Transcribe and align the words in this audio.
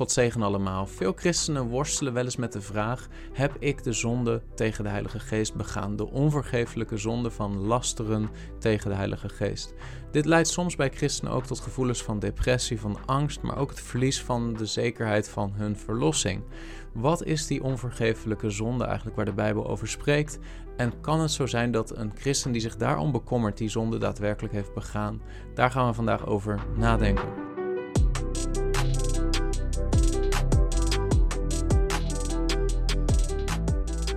God 0.00 0.12
zegen 0.12 0.42
allemaal. 0.42 0.86
Veel 0.86 1.12
christenen 1.12 1.68
worstelen 1.68 2.12
wel 2.12 2.24
eens 2.24 2.36
met 2.36 2.52
de 2.52 2.60
vraag: 2.60 3.08
heb 3.32 3.56
ik 3.58 3.82
de 3.82 3.92
zonde 3.92 4.42
tegen 4.54 4.84
de 4.84 4.90
Heilige 4.90 5.18
Geest 5.18 5.54
begaan? 5.54 5.96
De 5.96 6.10
onvergeeflijke 6.10 6.96
zonde 6.96 7.30
van 7.30 7.56
lasteren 7.56 8.30
tegen 8.58 8.90
de 8.90 8.96
Heilige 8.96 9.28
Geest. 9.28 9.74
Dit 10.10 10.24
leidt 10.24 10.48
soms 10.48 10.76
bij 10.76 10.90
christenen 10.90 11.32
ook 11.32 11.46
tot 11.46 11.60
gevoelens 11.60 12.02
van 12.02 12.18
depressie, 12.18 12.80
van 12.80 12.98
angst, 13.06 13.42
maar 13.42 13.58
ook 13.58 13.70
het 13.70 13.80
verlies 13.80 14.22
van 14.22 14.54
de 14.54 14.66
zekerheid 14.66 15.28
van 15.28 15.52
hun 15.54 15.76
verlossing. 15.76 16.42
Wat 16.92 17.24
is 17.24 17.46
die 17.46 17.62
onvergeeflijke 17.62 18.50
zonde 18.50 18.84
eigenlijk 18.84 19.16
waar 19.16 19.24
de 19.24 19.32
Bijbel 19.32 19.68
over 19.68 19.88
spreekt? 19.88 20.38
En 20.76 21.00
kan 21.00 21.20
het 21.20 21.30
zo 21.30 21.46
zijn 21.46 21.70
dat 21.70 21.96
een 21.96 22.12
christen 22.14 22.52
die 22.52 22.60
zich 22.60 22.76
daarom 22.76 23.12
bekommert, 23.12 23.58
die 23.58 23.68
zonde 23.68 23.98
daadwerkelijk 23.98 24.54
heeft 24.54 24.74
begaan? 24.74 25.22
Daar 25.54 25.70
gaan 25.70 25.86
we 25.86 25.94
vandaag 25.94 26.26
over 26.26 26.60
nadenken. 26.76 27.39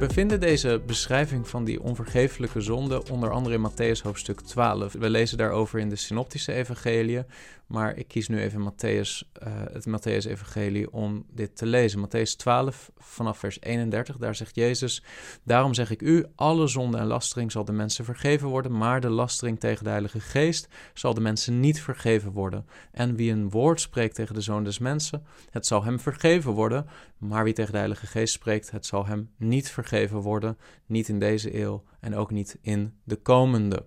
We 0.04 0.14
vinden 0.14 0.40
deze 0.40 0.82
beschrijving 0.86 1.48
van 1.48 1.64
die 1.64 1.82
onvergeeflijke 1.82 2.62
zonde 2.62 3.12
onder 3.12 3.32
andere 3.32 3.56
in 3.56 3.72
Matthäus 3.72 4.02
hoofdstuk 4.02 4.42
12. 4.42 4.94
We 4.94 5.10
lezen 5.10 5.38
daarover 5.38 5.80
in 5.80 5.90
de 5.90 5.96
synoptische 5.96 6.54
evangeliën, 6.54 7.26
maar 7.68 7.98
ik 7.98 8.08
kies 8.08 8.28
nu 8.28 8.40
even 8.40 8.72
Matthäus, 8.72 9.28
uh, 9.44 9.54
het 9.72 9.88
Matthäus-evangelie 9.88 10.92
om 10.92 11.26
dit 11.32 11.58
te 11.58 11.66
lezen. 11.66 12.08
Matthäus 12.08 12.36
12 12.38 12.92
vanaf 12.98 13.38
vers 13.38 13.62
31, 13.62 14.18
daar 14.18 14.36
zegt 14.36 14.56
Jezus, 14.56 15.04
Daarom 15.44 15.74
zeg 15.74 15.92
ik 15.92 16.02
u, 16.02 16.26
alle 16.36 16.68
zonde 16.68 16.98
en 16.98 17.06
lastering 17.06 17.52
zal 17.52 17.66
de 17.66 17.72
mensen 17.72 18.06
vergeven 18.06 18.48
worden, 18.48 18.78
maar 18.78 19.02
de 19.02 19.10
lastering 19.10 19.60
tegen 19.60 19.84
de 19.84 19.90
Heilige 19.90 20.20
Geest 20.20 20.68
zal 20.94 21.14
de 21.14 21.22
mensen 21.22 21.60
niet 21.60 21.82
vergeven 21.82 22.32
worden. 22.32 22.66
En 22.92 23.16
wie 23.16 23.32
een 23.32 23.50
woord 23.50 23.82
spreekt 23.82 24.16
tegen 24.16 24.36
de 24.36 24.42
Zoon 24.42 24.64
des 24.64 24.80
Mensen, 24.80 25.26
het 25.50 25.66
zal 25.66 25.84
hem 25.84 26.00
vergeven 26.00 26.52
worden, 26.52 26.88
maar 27.18 27.44
wie 27.44 27.54
tegen 27.54 27.72
de 27.72 27.78
Heilige 27.78 28.08
Geest 28.08 28.34
spreekt, 28.34 28.72
het 28.72 28.86
zal 28.86 29.06
hem 29.06 29.30
niet 29.38 29.70
vergeven 29.70 29.92
worden, 30.02 30.58
niet 30.86 31.08
in 31.08 31.20
deze 31.20 31.60
eeuw 31.60 31.84
en 32.00 32.16
ook 32.16 32.32
niet 32.32 32.58
in 32.62 32.94
de 33.04 33.16
komende. 33.16 33.86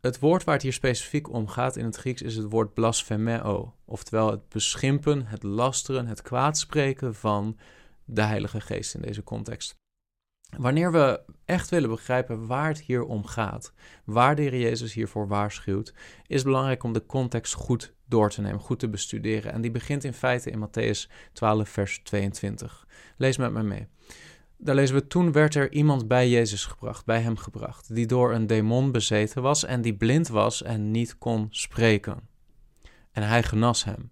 Het 0.00 0.18
woord 0.18 0.44
waar 0.44 0.54
het 0.54 0.62
hier 0.62 0.72
specifiek 0.72 1.32
om 1.32 1.48
gaat 1.48 1.76
in 1.76 1.84
het 1.84 1.96
Grieks 1.96 2.22
is 2.22 2.36
het 2.36 2.50
woord 2.50 2.74
blasphemeo, 2.74 3.74
oftewel 3.84 4.30
het 4.30 4.48
beschimpen, 4.48 5.26
het 5.26 5.42
lasteren, 5.42 6.06
het 6.06 6.22
kwaadspreken 6.22 7.14
van 7.14 7.58
de 8.04 8.22
Heilige 8.22 8.60
Geest 8.60 8.94
in 8.94 9.00
deze 9.00 9.22
context. 9.22 9.74
Wanneer 10.56 10.92
we 10.92 11.20
echt 11.44 11.68
willen 11.68 11.90
begrijpen 11.90 12.46
waar 12.46 12.68
het 12.68 12.80
hier 12.80 13.04
om 13.04 13.24
gaat, 13.24 13.72
waar 14.04 14.36
de 14.36 14.42
Heer 14.42 14.56
Jezus 14.56 14.92
hiervoor 14.92 15.28
waarschuwt, 15.28 15.94
is 16.26 16.36
het 16.36 16.44
belangrijk 16.44 16.82
om 16.82 16.92
de 16.92 17.06
context 17.06 17.54
goed 17.54 17.94
door 18.06 18.30
te 18.30 18.40
nemen, 18.40 18.60
goed 18.60 18.78
te 18.78 18.88
bestuderen. 18.88 19.52
En 19.52 19.60
die 19.60 19.70
begint 19.70 20.04
in 20.04 20.12
feite 20.12 20.50
in 20.50 20.68
Matthäus 20.68 21.12
12, 21.32 21.68
vers 21.68 22.00
22. 22.02 22.86
Lees 23.16 23.36
met 23.36 23.52
me 23.52 23.62
mee. 23.62 23.86
Daar 24.60 24.74
lezen 24.74 24.94
we, 24.94 25.06
toen 25.06 25.32
werd 25.32 25.54
er 25.54 25.72
iemand 25.72 26.08
bij 26.08 26.28
Jezus 26.28 26.64
gebracht, 26.64 27.04
bij 27.04 27.20
hem 27.20 27.36
gebracht, 27.36 27.94
die 27.94 28.06
door 28.06 28.32
een 28.32 28.46
demon 28.46 28.92
bezeten 28.92 29.42
was 29.42 29.64
en 29.64 29.80
die 29.80 29.94
blind 29.96 30.28
was 30.28 30.62
en 30.62 30.90
niet 30.90 31.18
kon 31.18 31.46
spreken. 31.50 32.20
En 33.12 33.22
hij 33.22 33.42
genas 33.42 33.84
hem, 33.84 34.10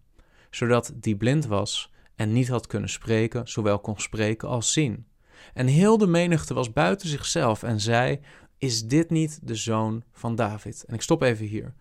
zodat 0.51 0.93
die 0.95 1.17
blind 1.17 1.47
was 1.47 1.93
en 2.15 2.33
niet 2.33 2.49
had 2.49 2.67
kunnen 2.67 2.89
spreken, 2.89 3.49
zowel 3.49 3.79
kon 3.79 3.99
spreken 3.99 4.49
als 4.49 4.73
zien. 4.73 5.07
En 5.55 5.67
heel 5.67 5.99
de 5.99 6.07
menigte 6.07 6.55
was 6.55 6.73
buiten 6.73 7.09
zichzelf 7.09 7.63
en 7.63 7.81
zei, 7.81 8.21
is 8.59 8.87
dit 8.87 9.11
niet 9.11 9.39
de 9.43 9.55
zoon 9.55 10.03
van 10.13 10.35
David? 10.35 10.85
En 10.87 10.95
ik 10.95 11.03
stop 11.03 11.23
even 11.23 11.47
hier. 11.47 11.75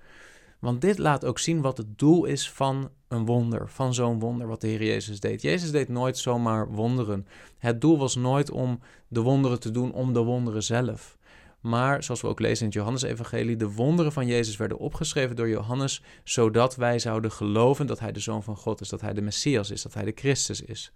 Want 0.65 0.81
dit 0.81 0.97
laat 0.97 1.25
ook 1.25 1.39
zien 1.39 1.61
wat 1.61 1.77
het 1.77 1.97
doel 1.97 2.25
is 2.25 2.51
van 2.51 2.89
een 3.07 3.25
wonder, 3.25 3.69
van 3.69 3.93
zo'n 3.93 4.19
wonder 4.19 4.47
wat 4.47 4.61
de 4.61 4.67
Heer 4.67 4.83
Jezus 4.83 5.19
deed. 5.19 5.41
Jezus 5.41 5.71
deed 5.71 5.89
nooit 5.89 6.17
zomaar 6.17 6.71
wonderen. 6.71 7.27
Het 7.57 7.81
doel 7.81 7.97
was 7.97 8.15
nooit 8.15 8.51
om 8.51 8.79
de 9.07 9.21
wonderen 9.21 9.59
te 9.59 9.71
doen 9.71 9.93
om 9.93 10.13
de 10.13 10.19
wonderen 10.19 10.63
zelf. 10.63 11.17
Maar 11.59 12.03
zoals 12.03 12.21
we 12.21 12.27
ook 12.27 12.39
lezen 12.39 12.59
in 12.59 12.65
het 12.65 12.73
Johannes-evangelie, 12.73 13.55
de 13.55 13.71
wonderen 13.71 14.11
van 14.11 14.27
Jezus 14.27 14.57
werden 14.57 14.77
opgeschreven 14.77 15.35
door 15.35 15.49
Johannes, 15.49 16.03
zodat 16.23 16.75
wij 16.75 16.99
zouden 16.99 17.31
geloven 17.31 17.87
dat 17.87 17.99
hij 17.99 18.11
de 18.11 18.19
Zoon 18.19 18.43
van 18.43 18.57
God 18.57 18.81
is, 18.81 18.89
dat 18.89 19.01
hij 19.01 19.13
de 19.13 19.21
Messias 19.21 19.71
is, 19.71 19.81
dat 19.81 19.93
hij 19.93 20.05
de 20.05 20.13
Christus 20.15 20.61
is. 20.61 20.91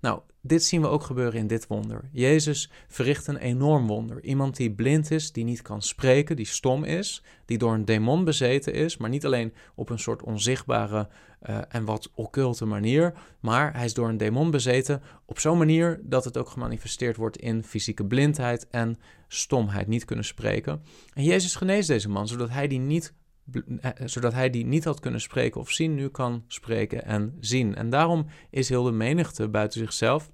Nou, 0.00 0.20
dit 0.46 0.64
zien 0.64 0.80
we 0.80 0.86
ook 0.86 1.02
gebeuren 1.02 1.40
in 1.40 1.46
dit 1.46 1.66
wonder. 1.66 2.08
Jezus 2.12 2.70
verricht 2.88 3.26
een 3.26 3.36
enorm 3.36 3.86
wonder. 3.86 4.22
Iemand 4.22 4.56
die 4.56 4.70
blind 4.70 5.10
is, 5.10 5.32
die 5.32 5.44
niet 5.44 5.62
kan 5.62 5.82
spreken, 5.82 6.36
die 6.36 6.46
stom 6.46 6.84
is, 6.84 7.22
die 7.44 7.58
door 7.58 7.74
een 7.74 7.84
demon 7.84 8.24
bezeten 8.24 8.72
is, 8.72 8.96
maar 8.96 9.08
niet 9.08 9.24
alleen 9.24 9.54
op 9.74 9.90
een 9.90 9.98
soort 9.98 10.22
onzichtbare 10.22 11.08
uh, 11.48 11.58
en 11.68 11.84
wat 11.84 12.10
occulte 12.14 12.64
manier, 12.64 13.12
maar 13.40 13.74
hij 13.76 13.84
is 13.84 13.94
door 13.94 14.08
een 14.08 14.16
demon 14.16 14.50
bezeten 14.50 15.02
op 15.24 15.38
zo'n 15.38 15.58
manier 15.58 16.00
dat 16.02 16.24
het 16.24 16.36
ook 16.38 16.48
gemanifesteerd 16.48 17.16
wordt 17.16 17.36
in 17.36 17.64
fysieke 17.64 18.04
blindheid 18.04 18.66
en 18.70 18.98
stomheid, 19.28 19.86
niet 19.86 20.04
kunnen 20.04 20.24
spreken. 20.24 20.82
En 21.14 21.24
Jezus 21.24 21.54
geneest 21.54 21.88
deze 21.88 22.08
man, 22.08 22.28
zodat 22.28 22.50
hij 22.50 22.68
die 22.68 22.78
niet 22.78 23.04
eh, 23.06 23.23
zodat 24.04 24.32
hij 24.32 24.50
die 24.50 24.66
niet 24.66 24.84
had 24.84 25.00
kunnen 25.00 25.20
spreken 25.20 25.60
of 25.60 25.70
zien, 25.70 25.94
nu 25.94 26.08
kan 26.08 26.44
spreken 26.48 27.04
en 27.04 27.36
zien. 27.40 27.74
En 27.74 27.90
daarom 27.90 28.26
is 28.50 28.68
heel 28.68 28.82
de 28.82 28.92
menigte 28.92 29.48
buiten 29.48 29.80
zichzelf. 29.80 30.30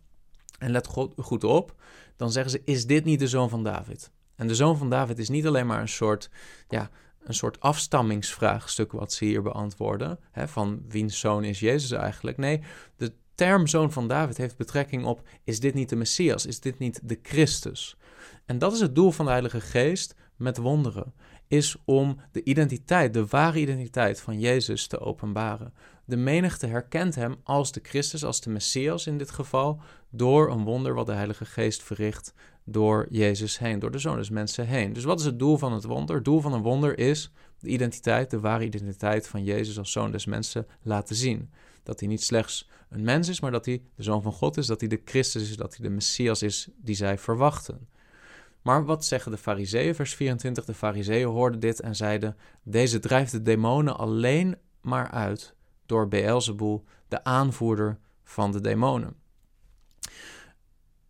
En 0.58 0.70
let 0.70 0.86
goed 1.16 1.44
op, 1.44 1.74
dan 2.16 2.32
zeggen 2.32 2.50
ze: 2.50 2.62
Is 2.64 2.86
dit 2.86 3.04
niet 3.04 3.18
de 3.18 3.28
zoon 3.28 3.48
van 3.48 3.64
David? 3.64 4.10
En 4.34 4.46
de 4.46 4.54
zoon 4.54 4.76
van 4.76 4.90
David 4.90 5.18
is 5.18 5.28
niet 5.28 5.46
alleen 5.46 5.66
maar 5.66 5.80
een 5.80 5.88
soort, 5.88 6.30
ja, 6.68 6.90
een 7.22 7.34
soort 7.34 7.60
afstammingsvraagstuk 7.60 8.92
wat 8.92 9.12
ze 9.12 9.24
hier 9.24 9.42
beantwoorden. 9.42 10.18
Hè, 10.30 10.48
van 10.48 10.82
wiens 10.88 11.18
zoon 11.18 11.44
is 11.44 11.60
Jezus 11.60 11.90
eigenlijk? 11.90 12.36
Nee, 12.36 12.60
de 12.96 13.12
term 13.34 13.66
zoon 13.66 13.92
van 13.92 14.08
David 14.08 14.36
heeft 14.36 14.56
betrekking 14.56 15.04
op: 15.04 15.28
is 15.44 15.60
dit 15.60 15.74
niet 15.74 15.88
de 15.88 15.96
Messias? 15.96 16.46
Is 16.46 16.60
dit 16.60 16.78
niet 16.78 17.00
de 17.02 17.18
Christus? 17.22 17.96
En 18.46 18.58
dat 18.58 18.72
is 18.72 18.80
het 18.80 18.94
doel 18.94 19.10
van 19.10 19.24
de 19.24 19.30
Heilige 19.30 19.60
Geest 19.60 20.14
met 20.36 20.56
wonderen. 20.56 21.12
Is 21.50 21.76
om 21.84 22.20
de 22.32 22.42
identiteit, 22.44 23.14
de 23.14 23.26
ware 23.26 23.60
identiteit 23.60 24.20
van 24.20 24.38
Jezus 24.38 24.86
te 24.86 24.98
openbaren. 24.98 25.72
De 26.04 26.16
menigte 26.16 26.66
herkent 26.66 27.14
hem 27.14 27.36
als 27.44 27.72
de 27.72 27.80
Christus, 27.82 28.24
als 28.24 28.40
de 28.40 28.50
Messias 28.50 29.06
in 29.06 29.18
dit 29.18 29.30
geval, 29.30 29.80
door 30.10 30.50
een 30.50 30.64
wonder 30.64 30.94
wat 30.94 31.06
de 31.06 31.12
Heilige 31.12 31.44
Geest 31.44 31.82
verricht 31.82 32.34
door 32.64 33.06
Jezus 33.08 33.58
heen, 33.58 33.78
door 33.78 33.90
de 33.90 33.98
Zoon 33.98 34.16
des 34.16 34.30
Mensen 34.30 34.66
heen. 34.66 34.92
Dus 34.92 35.04
wat 35.04 35.18
is 35.20 35.24
het 35.24 35.38
doel 35.38 35.56
van 35.58 35.72
het 35.72 35.84
wonder? 35.84 36.14
Het 36.16 36.24
doel 36.24 36.40
van 36.40 36.52
een 36.52 36.62
wonder 36.62 36.98
is 36.98 37.32
de 37.58 37.68
identiteit, 37.68 38.30
de 38.30 38.40
ware 38.40 38.64
identiteit 38.64 39.28
van 39.28 39.44
Jezus 39.44 39.78
als 39.78 39.92
Zoon 39.92 40.10
des 40.10 40.26
Mensen 40.26 40.66
laten 40.82 41.16
zien. 41.16 41.50
Dat 41.82 42.00
hij 42.00 42.08
niet 42.08 42.22
slechts 42.22 42.68
een 42.88 43.02
mens 43.02 43.28
is, 43.28 43.40
maar 43.40 43.50
dat 43.50 43.64
hij 43.64 43.82
de 43.94 44.02
Zoon 44.02 44.22
van 44.22 44.32
God 44.32 44.56
is, 44.56 44.66
dat 44.66 44.80
hij 44.80 44.88
de 44.88 45.00
Christus 45.04 45.50
is, 45.50 45.56
dat 45.56 45.76
hij 45.76 45.88
de 45.88 45.94
Messias 45.94 46.42
is 46.42 46.68
die 46.76 46.94
zij 46.94 47.18
verwachten. 47.18 47.88
Maar 48.62 48.84
wat 48.84 49.04
zeggen 49.04 49.30
de 49.30 49.38
Fariseeën? 49.38 49.94
Vers 49.94 50.14
24. 50.14 50.64
De 50.64 50.74
Fariseeën 50.74 51.28
hoorden 51.28 51.60
dit 51.60 51.80
en 51.80 51.96
zeiden: 51.96 52.36
Deze 52.62 52.98
drijft 52.98 53.32
de 53.32 53.42
demonen 53.42 53.98
alleen 53.98 54.56
maar 54.80 55.10
uit 55.10 55.54
door 55.86 56.08
Beelzebul, 56.08 56.84
de 57.08 57.24
aanvoerder 57.24 57.98
van 58.24 58.52
de 58.52 58.60
demonen. 58.60 59.16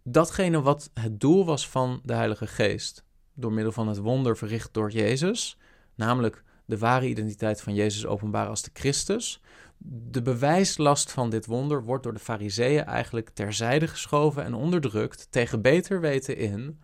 Datgene 0.03 0.63
wat 0.63 0.91
het 0.95 1.21
doel 1.21 1.45
was 1.45 1.69
van 1.69 2.01
de 2.05 2.13
Heilige 2.13 2.47
Geest, 2.47 3.05
door 3.35 3.53
middel 3.53 3.73
van 3.73 3.89
het 3.89 3.99
wonder 3.99 4.37
verricht 4.37 4.75
door 4.75 4.91
Jezus, 4.91 5.59
namelijk 5.95 6.45
de 6.65 6.79
ware 6.79 7.09
identiteit 7.09 7.61
van 7.61 7.75
Jezus 7.75 8.07
openbaren 8.07 8.51
als 8.51 8.63
de 8.63 8.71
Christus. 8.73 9.41
De 9.83 10.23
bewijslast 10.23 11.13
van 11.13 11.31
dit 11.31 11.47
wonder 11.47 11.85
wordt 11.85 12.03
door 12.03 12.13
de 12.13 12.19
Fariseeën 12.19 12.85
eigenlijk 12.85 13.31
terzijde 13.31 13.87
geschoven 13.87 14.45
en 14.45 14.55
onderdrukt 14.55 15.27
tegen 15.31 15.63
beter 15.63 16.01
weten 16.01 16.37
in, 16.37 16.81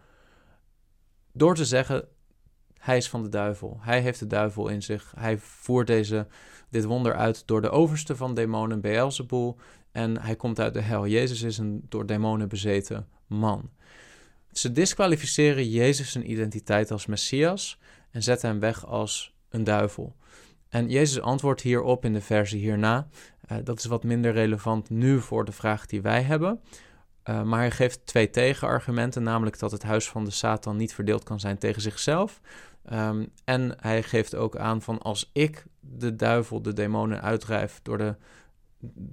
door 1.36 1.54
te 1.54 1.64
zeggen: 1.64 2.04
Hij 2.78 2.96
is 2.96 3.08
van 3.08 3.22
de 3.22 3.28
duivel. 3.28 3.78
Hij 3.80 4.00
heeft 4.00 4.18
de 4.18 4.26
duivel 4.26 4.68
in 4.68 4.82
zich. 4.82 5.12
Hij 5.16 5.38
voert 5.38 5.86
deze, 5.86 6.26
dit 6.70 6.84
wonder 6.84 7.14
uit 7.14 7.42
door 7.46 7.62
de 7.62 7.70
overste 7.70 8.16
van 8.16 8.34
demonen, 8.34 8.80
Beelzebul. 8.80 9.58
En 9.92 10.20
hij 10.20 10.36
komt 10.36 10.60
uit 10.60 10.74
de 10.74 10.80
hel. 10.80 11.06
Jezus 11.06 11.42
is 11.42 11.58
een 11.58 11.86
door 11.88 12.06
demonen 12.06 12.48
bezeten 12.48 13.08
man. 13.26 13.70
Ze 14.52 14.72
disqualificeren 14.72 15.68
Jezus 15.68 16.12
zijn 16.12 16.30
identiteit 16.30 16.90
als 16.90 17.06
Messias 17.06 17.78
en 18.10 18.22
zetten 18.22 18.48
hem 18.48 18.60
weg 18.60 18.86
als 18.86 19.34
een 19.48 19.64
duivel. 19.64 20.16
En 20.68 20.88
Jezus 20.88 21.20
antwoordt 21.20 21.60
hierop 21.60 22.04
in 22.04 22.12
de 22.12 22.20
versie 22.20 22.60
hierna. 22.60 23.08
Uh, 23.52 23.58
dat 23.64 23.78
is 23.78 23.84
wat 23.84 24.04
minder 24.04 24.32
relevant 24.32 24.90
nu 24.90 25.20
voor 25.20 25.44
de 25.44 25.52
vraag 25.52 25.86
die 25.86 26.02
wij 26.02 26.22
hebben. 26.22 26.60
Uh, 27.28 27.42
maar 27.42 27.58
hij 27.58 27.70
geeft 27.70 28.06
twee 28.06 28.30
tegenargumenten, 28.30 29.22
namelijk 29.22 29.58
dat 29.58 29.70
het 29.70 29.82
huis 29.82 30.08
van 30.08 30.24
de 30.24 30.30
Satan 30.30 30.76
niet 30.76 30.94
verdeeld 30.94 31.22
kan 31.22 31.40
zijn 31.40 31.58
tegen 31.58 31.82
zichzelf. 31.82 32.40
Um, 32.92 33.28
en 33.44 33.74
hij 33.80 34.02
geeft 34.02 34.34
ook 34.34 34.56
aan 34.56 34.82
van 34.82 34.98
als 34.98 35.30
ik 35.32 35.64
de 35.80 36.16
duivel, 36.16 36.62
de 36.62 36.72
demonen 36.72 37.22
uitdrijf 37.22 37.80
door 37.82 37.98
de, 37.98 38.14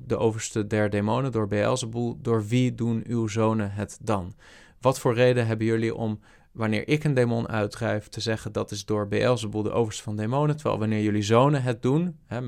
de 0.06 0.18
overste 0.18 0.68
der 0.68 0.90
demonen, 0.90 1.32
door 1.32 1.48
Beelzebul, 1.48 2.18
door 2.22 2.46
wie 2.48 2.76
doen 2.76 3.04
uw 3.08 3.28
zonen 3.28 3.72
het 3.72 3.98
dan? 4.02 4.36
Wat 4.82 5.00
voor 5.00 5.14
reden 5.14 5.48
hebben 5.48 5.66
jullie 5.66 5.96
om 5.96 6.20
wanneer 6.52 6.88
ik 6.88 7.04
een 7.04 7.14
demon 7.14 7.48
uitdrijf, 7.48 8.08
te 8.08 8.22
zeggen 8.22 8.52
dat 8.52 8.72
is 8.72 8.86
door 8.86 9.08
Beelzebul, 9.08 9.64
de 9.64 9.72
overste 9.72 10.04
van 10.04 10.16
demonen. 10.16 10.56
Terwijl 10.56 10.80
wanneer 10.80 11.02
jullie 11.02 11.22
zonen 11.22 11.64
het 11.64 11.82
doen, 11.82 12.18
hè, 12.26 12.42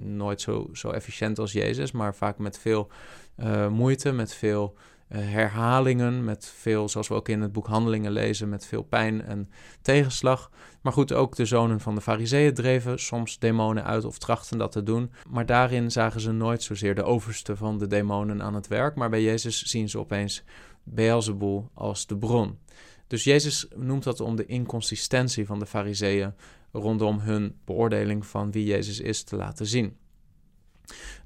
nooit 0.00 0.40
zo, 0.40 0.68
zo 0.72 0.90
efficiënt 0.90 1.38
als 1.38 1.52
Jezus, 1.52 1.92
maar 1.92 2.14
vaak 2.14 2.38
met 2.38 2.58
veel 2.58 2.90
uh, 3.36 3.68
moeite, 3.68 4.12
met 4.12 4.34
veel 4.34 4.76
herhalingen, 5.08 6.24
met 6.24 6.52
veel, 6.56 6.88
zoals 6.88 7.08
we 7.08 7.14
ook 7.14 7.28
in 7.28 7.40
het 7.40 7.52
boek 7.52 7.66
Handelingen 7.66 8.12
lezen, 8.12 8.48
met 8.48 8.66
veel 8.66 8.82
pijn 8.82 9.22
en 9.22 9.50
tegenslag. 9.82 10.50
Maar 10.82 10.92
goed, 10.92 11.12
ook 11.12 11.36
de 11.36 11.44
zonen 11.44 11.80
van 11.80 11.94
de 11.94 12.00
Fariseeën 12.00 12.54
dreven 12.54 12.98
soms 12.98 13.38
demonen 13.38 13.84
uit 13.84 14.04
of 14.04 14.18
trachten 14.18 14.58
dat 14.58 14.72
te 14.72 14.82
doen. 14.82 15.10
Maar 15.28 15.46
daarin 15.46 15.90
zagen 15.90 16.20
ze 16.20 16.32
nooit 16.32 16.62
zozeer 16.62 16.94
de 16.94 17.02
overste 17.02 17.56
van 17.56 17.78
de 17.78 17.86
demonen 17.86 18.42
aan 18.42 18.54
het 18.54 18.66
werk. 18.66 18.94
Maar 18.94 19.10
bij 19.10 19.22
Jezus 19.22 19.62
zien 19.62 19.88
ze 19.88 19.98
opeens 19.98 20.44
Beelzebul 20.82 21.70
als 21.74 22.06
de 22.06 22.16
bron. 22.16 22.58
Dus 23.06 23.24
Jezus 23.24 23.68
noemt 23.76 24.04
dat 24.04 24.20
om 24.20 24.36
de 24.36 24.46
inconsistentie 24.46 25.46
van 25.46 25.58
de 25.58 25.66
Fariseeën 25.66 26.34
rondom 26.72 27.18
hun 27.18 27.56
beoordeling 27.64 28.26
van 28.26 28.50
wie 28.50 28.64
Jezus 28.64 29.00
is 29.00 29.22
te 29.22 29.36
laten 29.36 29.66
zien. 29.66 29.96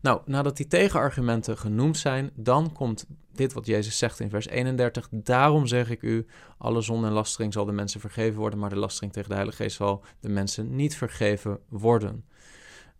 Nou, 0.00 0.20
nadat 0.25 0.56
die 0.56 0.67
tegenargumenten 0.67 1.59
genoemd 1.59 1.99
zijn, 1.99 2.31
dan 2.35 2.73
komt 2.73 3.06
dit 3.32 3.53
wat 3.53 3.67
Jezus 3.67 3.99
zegt 3.99 4.20
in 4.20 4.31
vers 4.31 4.47
31. 4.47 5.09
Daarom 5.11 5.67
zeg 5.67 5.91
ik 5.91 6.03
u, 6.03 6.26
alle 6.59 6.81
zonde 6.81 7.06
en 7.06 7.12
lastering 7.12 7.53
zal 7.53 7.64
de 7.64 7.73
mensen 7.73 8.00
vergeven 8.00 8.38
worden, 8.38 8.59
maar 8.59 8.70
de 8.70 8.76
lastering 8.76 9.12
tegen 9.12 9.29
de 9.29 9.35
Heilige 9.35 9.62
Geest 9.62 9.76
zal 9.76 10.05
de 10.20 10.29
mensen 10.29 10.76
niet 10.76 10.97
vergeven 10.97 11.59
worden. 11.69 12.25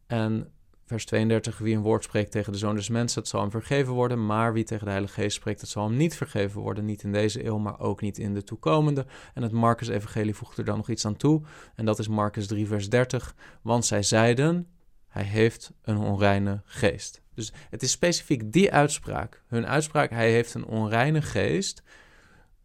En 0.07 0.53
vers 0.85 1.05
32, 1.05 1.59
wie 1.59 1.77
een 1.77 1.83
woord 1.83 2.05
spreekt 2.05 2.31
tegen 2.31 2.53
de 2.53 2.59
Zoon 2.59 2.75
des 2.75 2.89
Mensen, 2.89 3.21
het 3.21 3.31
zal 3.31 3.41
hem 3.41 3.51
vergeven 3.51 3.93
worden, 3.93 4.27
maar 4.27 4.53
wie 4.53 4.65
tegen 4.65 4.85
de 4.85 4.91
Heilige 4.91 5.21
Geest 5.21 5.37
spreekt, 5.37 5.61
het 5.61 5.71
zal 5.71 5.85
hem 5.85 5.97
niet 5.97 6.17
vergeven 6.17 6.61
worden, 6.61 6.85
niet 6.85 7.03
in 7.03 7.13
deze 7.13 7.45
eeuw, 7.45 7.59
maar 7.59 7.81
ook 7.81 8.01
niet 8.01 8.19
in 8.19 8.35
de 8.35 8.45
toekomende. 8.45 9.07
En 9.35 9.43
het 9.43 9.53
Marcus-evangelie 9.53 10.35
voegt 10.35 10.59
er 10.59 10.65
dan 10.65 10.77
nog 10.77 10.89
iets 10.89 11.07
aan 11.07 11.17
toe, 11.17 11.43
en 11.75 11.85
dat 11.85 11.99
is 11.99 12.09
Marcus 12.09 12.47
3, 12.47 12.67
vers 12.67 12.89
30, 12.89 13.35
want 13.63 13.85
zij 13.85 14.03
zeiden, 14.03 14.67
hij 15.13 15.23
heeft 15.23 15.73
een 15.83 15.97
onreine 15.97 16.63
geest. 16.65 17.23
Dus 17.35 17.53
het 17.71 17.83
is 17.83 17.91
specifiek 17.91 18.53
die 18.53 18.73
uitspraak, 18.73 19.43
hun 19.47 19.67
uitspraak, 19.67 20.11
hij 20.11 20.31
heeft 20.31 20.55
een 20.55 20.65
onreine 20.65 21.23
geest, 21.23 21.83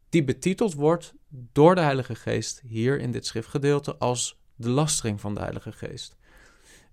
die 0.10 0.24
betiteld 0.24 0.74
wordt 0.74 1.14
door 1.30 1.76
de 1.76 1.82
Heilige 1.82 2.16
Geest 2.16 2.62
hier 2.68 3.00
in 3.00 3.12
dit 3.12 3.26
schriftgedeelte 3.26 3.98
als 3.98 4.40
de 4.56 4.70
lastering 4.70 5.22
van 5.22 5.34
de 5.34 5.40
Heilige 5.40 5.72
Geest. 5.72 6.16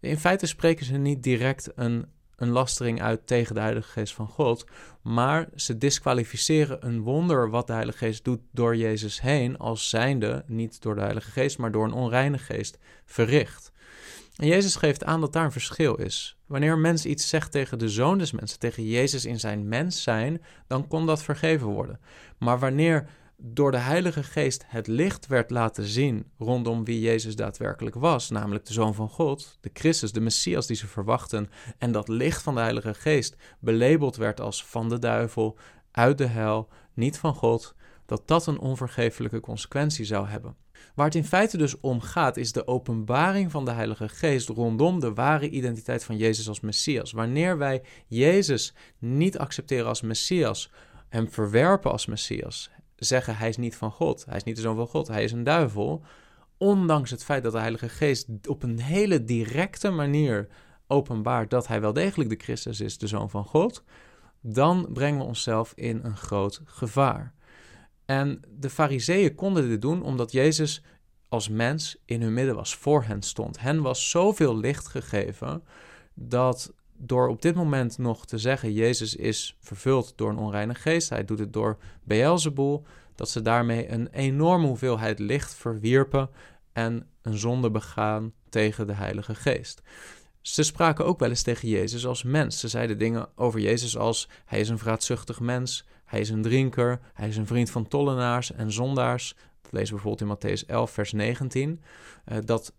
In 0.01 0.19
feite 0.19 0.47
spreken 0.47 0.87
ze 0.87 0.97
niet 0.97 1.23
direct 1.23 1.71
een, 1.75 2.06
een 2.37 2.49
lastering 2.49 3.03
uit 3.03 3.27
tegen 3.27 3.55
de 3.55 3.61
Heilige 3.61 3.89
Geest 3.89 4.15
van 4.15 4.29
God, 4.29 4.67
maar 5.03 5.49
ze 5.55 5.79
disqualificeren 5.79 6.87
een 6.87 7.01
wonder 7.01 7.51
wat 7.51 7.67
de 7.67 7.73
Heilige 7.73 7.99
Geest 7.99 8.25
doet 8.25 8.41
door 8.53 8.77
Jezus 8.77 9.21
heen, 9.21 9.59
als 9.59 9.89
zijnde 9.89 10.45
niet 10.47 10.83
door 10.83 10.95
de 10.95 11.01
Heilige 11.01 11.31
Geest, 11.31 11.59
maar 11.59 11.73
door 11.73 11.85
een 11.85 11.93
onreine 11.93 12.39
geest 12.39 12.79
verricht. 13.05 13.73
En 14.34 14.46
Jezus 14.46 14.76
geeft 14.76 15.04
aan 15.04 15.20
dat 15.20 15.32
daar 15.32 15.44
een 15.44 15.52
verschil 15.52 15.94
is. 15.94 16.38
Wanneer 16.46 16.78
mens 16.78 17.06
iets 17.06 17.28
zegt 17.28 17.52
tegen 17.52 17.78
de 17.78 17.88
zoon 17.88 18.19
des 18.19 18.32
mensen, 18.32 18.58
tegen 18.58 18.86
Jezus 18.86 19.25
in 19.25 19.40
zijn 19.40 19.69
mens 19.69 20.02
zijn, 20.02 20.42
dan 20.66 20.88
kon 20.88 21.06
dat 21.06 21.22
vergeven 21.22 21.66
worden. 21.66 22.00
Maar 22.38 22.58
wanneer 22.58 23.08
door 23.36 23.70
de 23.70 23.78
Heilige 23.78 24.22
Geest 24.22 24.64
het 24.66 24.86
licht 24.86 25.26
werd 25.26 25.50
laten 25.50 25.84
zien 25.84 26.31
rondom 26.38 26.84
wie 26.84 27.00
Jezus 27.00 27.36
daadwerkelijk 27.36 27.94
was, 27.94 28.31
namelijk 28.31 28.66
de 28.66 28.72
Zoon 28.72 28.94
van 28.94 29.08
God, 29.08 29.58
de 29.60 29.70
Christus, 29.72 30.12
de 30.12 30.20
Messias 30.20 30.66
die 30.66 30.76
ze 30.76 30.86
verwachten, 30.86 31.50
en 31.78 31.92
dat 31.92 32.08
licht 32.08 32.42
van 32.42 32.54
de 32.54 32.60
Heilige 32.60 32.94
Geest 32.94 33.36
belabeld 33.58 34.16
werd 34.16 34.40
als 34.40 34.64
van 34.64 34.88
de 34.88 34.98
duivel, 34.98 35.58
uit 35.90 36.19
de 36.19 36.26
hel, 36.26 36.69
niet 36.94 37.19
van 37.19 37.34
God, 37.34 37.75
dat 38.06 38.28
dat 38.28 38.46
een 38.46 38.58
onvergeeflijke 38.58 39.40
consequentie 39.40 40.04
zou 40.04 40.28
hebben. 40.28 40.56
Waar 40.94 41.06
het 41.06 41.14
in 41.14 41.25
feite 41.25 41.56
dus 41.56 41.81
om 41.81 42.00
gaat, 42.00 42.36
is 42.36 42.52
de 42.52 42.66
openbaring 42.66 43.50
van 43.50 43.64
de 43.64 43.70
Heilige 43.70 44.08
Geest 44.08 44.48
rondom 44.48 45.00
de 45.00 45.14
ware 45.14 45.48
identiteit 45.48 46.04
van 46.04 46.16
Jezus 46.16 46.48
als 46.48 46.60
Messias. 46.60 47.12
Wanneer 47.12 47.58
wij 47.58 47.82
Jezus 48.06 48.75
niet 48.98 49.38
accepteren 49.38 49.86
als 49.86 50.00
Messias, 50.00 50.70
hem 51.08 51.31
verwerpen 51.31 51.90
als 51.90 52.06
Messias, 52.06 52.70
zeggen 52.96 53.36
hij 53.36 53.48
is 53.48 53.56
niet 53.56 53.76
van 53.76 53.90
God, 53.90 54.25
hij 54.25 54.36
is 54.36 54.44
niet 54.44 54.56
de 54.56 54.62
zoon 54.62 54.76
van 54.76 54.86
God, 54.86 55.08
hij 55.08 55.25
is 55.25 55.32
een 55.32 55.44
duivel, 55.44 56.04
ondanks 56.58 57.10
het 57.10 57.25
feit 57.25 57.42
dat 57.42 57.52
de 57.52 57.58
Heilige 57.58 57.88
Geest 57.88 58.28
op 58.48 58.62
een 58.62 58.78
hele 58.81 59.25
directe 59.25 59.90
manier 59.90 60.48
openbaart 60.86 61.50
dat 61.50 61.66
hij 61.66 61.81
wel 61.81 61.92
degelijk 61.92 62.31
de 62.31 62.36
Christus 62.36 62.81
is, 62.81 62.98
de 62.98 63.06
zoon 63.06 63.31
van 63.31 63.44
God, 63.44 63.84
dan 64.40 64.88
brengen 64.92 65.19
we 65.19 65.26
onszelf 65.26 65.72
in 65.75 66.00
een 66.02 66.16
groot 66.16 66.60
gevaar. 66.64 67.34
En 68.06 68.41
de 68.59 68.71
Fariseeën 68.71 69.35
konden 69.35 69.69
dit 69.69 69.83
doen 69.83 70.03
omdat 70.03 70.33
Jezus 70.33 70.83
als 71.29 71.49
mens 71.49 71.97
in 72.05 72.23
hun 72.23 72.35
midden 72.35 72.55
was, 72.55 72.75
voor 72.75 73.05
hen 73.05 73.23
stond. 73.23 73.61
Hen 73.61 73.83
was 73.83 74.11
zoveel 74.11 74.56
licht 74.56 74.89
gegeven 74.89 75.62
dat 76.15 76.73
door 76.97 77.29
op 77.29 77.43
dit 77.43 77.55
moment 77.55 77.99
nog 77.99 78.27
te 78.27 78.39
zeggen: 78.39 78.73
Jezus 78.73 79.17
is 79.17 79.56
vervuld 79.61 80.12
door 80.17 80.31
een 80.31 80.39
onreine 80.39 80.75
geest, 80.75 81.09
hij 81.09 81.25
doet 81.25 81.39
het 81.39 81.53
door 81.53 81.79
Beelzebul, 82.03 82.87
dat 83.15 83.29
ze 83.29 83.43
daarmee 83.43 83.91
een 83.91 84.09
enorme 84.09 84.67
hoeveelheid 84.67 85.19
licht 85.19 85.55
verwierpen 85.55 86.31
en 86.73 87.06
een 87.23 87.39
zonde 87.39 87.71
begaan 87.71 88.33
tegen 88.49 88.87
de 88.87 88.93
Heilige 88.93 89.35
Geest. 89.35 89.83
Ze 90.41 90.62
spraken 90.62 91.05
ook 91.05 91.19
wel 91.19 91.29
eens 91.29 91.43
tegen 91.43 91.69
Jezus 91.69 92.06
als 92.06 92.23
mens. 92.23 92.61
Ze 92.61 92.69
zeiden 92.69 92.99
dingen 92.99 93.29
over 93.35 93.61
Jezus 93.61 93.97
als: 93.97 94.29
Hij 94.45 94.61
is 94.61 94.69
een 94.69 94.79
vraatzuchtig 94.79 95.41
mens, 95.41 95.87
hij 96.14 96.22
is 96.22 96.31
een 96.31 96.43
drinker, 96.43 97.00
hij 97.14 97.28
is 97.28 97.37
een 97.37 97.46
vriend 97.46 97.70
van 97.70 97.88
tollenaars 97.88 98.52
en 98.52 98.72
zondaars. 98.72 99.34
Dat 99.62 99.72
lezen 99.72 99.96
we 99.96 100.02
bijvoorbeeld 100.02 100.43
in 100.43 100.58
Matthäus 100.58 100.66
11, 100.66 100.90
vers 100.90 101.12
19. 101.12 101.70
Uh, 101.70 102.37
eh, 102.37 102.44
dat 102.44 102.75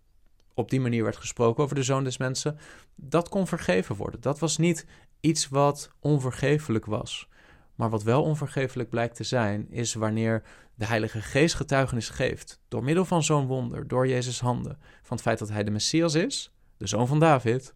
op 0.54 0.70
die 0.70 0.80
manier 0.80 1.02
werd 1.02 1.16
gesproken 1.16 1.62
over 1.62 1.76
de 1.76 1.82
zoon 1.82 2.04
des 2.04 2.18
mensen, 2.18 2.58
dat 2.94 3.28
kon 3.28 3.46
vergeven 3.46 3.96
worden. 3.96 4.20
Dat 4.20 4.38
was 4.38 4.56
niet 4.56 4.86
iets 5.20 5.48
wat 5.48 5.90
onvergeeflijk 6.00 6.86
was. 6.86 7.28
Maar 7.74 7.90
wat 7.90 8.02
wel 8.02 8.22
onvergeeflijk 8.22 8.88
blijkt 8.88 9.16
te 9.16 9.24
zijn, 9.24 9.70
is 9.70 9.94
wanneer 9.94 10.42
de 10.74 10.86
Heilige 10.86 11.20
Geest 11.20 11.54
getuigenis 11.54 12.08
geeft, 12.08 12.60
door 12.68 12.84
middel 12.84 13.04
van 13.04 13.22
zo'n 13.22 13.46
wonder, 13.46 13.88
door 13.88 14.08
Jezus' 14.08 14.40
handen, 14.40 14.78
van 15.02 15.16
het 15.16 15.26
feit 15.26 15.38
dat 15.38 15.48
hij 15.48 15.64
de 15.64 15.70
Messias 15.70 16.14
is, 16.14 16.52
de 16.76 16.86
zoon 16.86 17.06
van 17.06 17.18
David, 17.18 17.74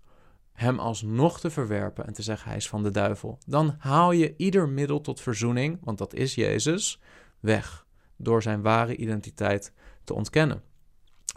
hem 0.60 0.78
alsnog 0.78 1.40
te 1.40 1.50
verwerpen 1.50 2.06
en 2.06 2.12
te 2.12 2.22
zeggen 2.22 2.48
hij 2.48 2.56
is 2.56 2.68
van 2.68 2.82
de 2.82 2.90
duivel. 2.90 3.38
Dan 3.46 3.74
haal 3.78 4.12
je 4.12 4.34
ieder 4.36 4.68
middel 4.68 5.00
tot 5.00 5.20
verzoening, 5.20 5.78
want 5.82 5.98
dat 5.98 6.14
is 6.14 6.34
Jezus, 6.34 7.00
weg 7.40 7.86
door 8.16 8.42
zijn 8.42 8.62
ware 8.62 8.96
identiteit 8.96 9.72
te 10.04 10.14
ontkennen. 10.14 10.62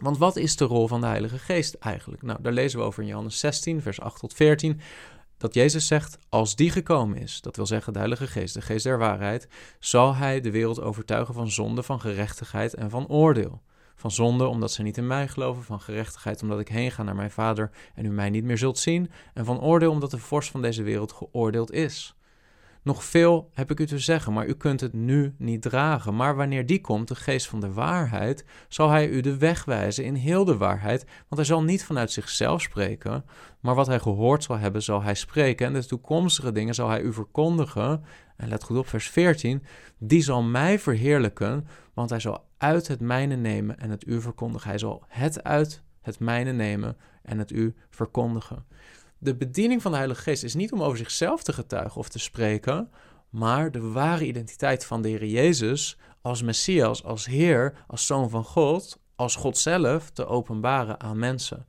Want 0.00 0.18
wat 0.18 0.36
is 0.36 0.56
de 0.56 0.64
rol 0.64 0.88
van 0.88 1.00
de 1.00 1.06
Heilige 1.06 1.38
Geest 1.38 1.74
eigenlijk? 1.74 2.22
Nou, 2.22 2.42
daar 2.42 2.52
lezen 2.52 2.78
we 2.78 2.84
over 2.84 3.02
in 3.02 3.08
Johannes 3.08 3.38
16, 3.38 3.82
vers 3.82 4.00
8 4.00 4.20
tot 4.20 4.34
14. 4.34 4.80
Dat 5.36 5.54
Jezus 5.54 5.86
zegt: 5.86 6.18
Als 6.28 6.56
die 6.56 6.70
gekomen 6.70 7.18
is, 7.18 7.40
dat 7.40 7.56
wil 7.56 7.66
zeggen 7.66 7.92
de 7.92 7.98
Heilige 7.98 8.26
Geest, 8.26 8.54
de 8.54 8.62
Geest 8.62 8.84
der 8.84 8.98
waarheid, 8.98 9.48
zal 9.78 10.14
hij 10.14 10.40
de 10.40 10.50
wereld 10.50 10.80
overtuigen 10.80 11.34
van 11.34 11.50
zonde, 11.50 11.82
van 11.82 12.00
gerechtigheid 12.00 12.74
en 12.74 12.90
van 12.90 13.08
oordeel. 13.08 13.62
Van 13.94 14.10
zonde 14.10 14.46
omdat 14.46 14.72
ze 14.72 14.82
niet 14.82 14.96
in 14.96 15.06
mij 15.06 15.28
geloven, 15.28 15.62
van 15.62 15.80
gerechtigheid 15.80 16.42
omdat 16.42 16.60
ik 16.60 16.68
heen 16.68 16.90
ga 16.90 17.02
naar 17.02 17.14
mijn 17.14 17.30
Vader 17.30 17.70
en 17.94 18.04
u 18.04 18.10
mij 18.10 18.30
niet 18.30 18.44
meer 18.44 18.58
zult 18.58 18.78
zien, 18.78 19.10
en 19.34 19.44
van 19.44 19.60
oordeel 19.60 19.90
omdat 19.90 20.10
de 20.10 20.18
vorst 20.18 20.50
van 20.50 20.62
deze 20.62 20.82
wereld 20.82 21.12
geoordeeld 21.12 21.72
is. 21.72 22.13
Nog 22.84 23.04
veel 23.04 23.50
heb 23.52 23.70
ik 23.70 23.80
u 23.80 23.86
te 23.86 23.98
zeggen, 23.98 24.32
maar 24.32 24.46
u 24.46 24.54
kunt 24.54 24.80
het 24.80 24.92
nu 24.92 25.34
niet 25.38 25.62
dragen. 25.62 26.16
Maar 26.16 26.36
wanneer 26.36 26.66
die 26.66 26.80
komt, 26.80 27.08
de 27.08 27.14
geest 27.14 27.46
van 27.46 27.60
de 27.60 27.72
waarheid, 27.72 28.44
zal 28.68 28.90
hij 28.90 29.08
u 29.08 29.20
de 29.20 29.36
weg 29.36 29.64
wijzen 29.64 30.04
in 30.04 30.14
heel 30.14 30.44
de 30.44 30.56
waarheid. 30.56 31.04
Want 31.04 31.36
hij 31.36 31.44
zal 31.44 31.62
niet 31.62 31.84
vanuit 31.84 32.12
zichzelf 32.12 32.60
spreken, 32.60 33.24
maar 33.60 33.74
wat 33.74 33.86
hij 33.86 33.98
gehoord 33.98 34.42
zal 34.44 34.58
hebben, 34.58 34.82
zal 34.82 35.02
hij 35.02 35.14
spreken. 35.14 35.66
En 35.66 35.72
de 35.72 35.86
toekomstige 35.86 36.52
dingen 36.52 36.74
zal 36.74 36.88
hij 36.88 37.00
u 37.00 37.12
verkondigen. 37.12 38.04
En 38.36 38.48
let 38.48 38.64
goed 38.64 38.76
op, 38.76 38.88
vers 38.88 39.08
14. 39.08 39.62
Die 39.98 40.22
zal 40.22 40.42
mij 40.42 40.78
verheerlijken, 40.78 41.66
want 41.94 42.10
hij 42.10 42.20
zal 42.20 42.44
uit 42.58 42.88
het 42.88 43.00
mijne 43.00 43.36
nemen 43.36 43.78
en 43.78 43.90
het 43.90 44.06
u 44.06 44.20
verkondigen. 44.20 44.68
Hij 44.68 44.78
zal 44.78 45.04
het 45.08 45.42
uit 45.42 45.82
het 46.00 46.18
mijne 46.18 46.52
nemen 46.52 46.96
en 47.22 47.38
het 47.38 47.50
u 47.50 47.74
verkondigen 47.90 48.64
de 49.24 49.34
bediening 49.34 49.82
van 49.82 49.90
de 49.90 49.96
Heilige 49.96 50.22
Geest 50.22 50.42
is 50.42 50.54
niet 50.54 50.72
om 50.72 50.82
over 50.82 50.98
zichzelf 50.98 51.42
te 51.42 51.52
getuigen 51.52 51.96
of 51.96 52.08
te 52.08 52.18
spreken, 52.18 52.90
maar 53.30 53.70
de 53.70 53.80
ware 53.80 54.26
identiteit 54.26 54.86
van 54.86 55.02
de 55.02 55.08
Heer 55.08 55.24
Jezus 55.24 55.98
als 56.22 56.42
Messias, 56.42 57.04
als 57.04 57.26
Heer, 57.26 57.84
als 57.86 58.06
Zoon 58.06 58.30
van 58.30 58.44
God, 58.44 58.98
als 59.16 59.36
God 59.36 59.58
zelf 59.58 60.10
te 60.10 60.26
openbaren 60.26 61.00
aan 61.00 61.18
mensen. 61.18 61.66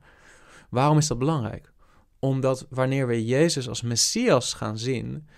Waarom 0.70 0.98
is 0.98 1.06
dat 1.06 1.18
belangrijk? 1.18 1.72
Omdat 2.18 2.66
wanneer 2.70 3.06
we 3.06 3.24
Jezus 3.24 3.68
als 3.68 3.82
Messias 3.82 4.54
gaan 4.54 4.78
zien, 4.78 5.28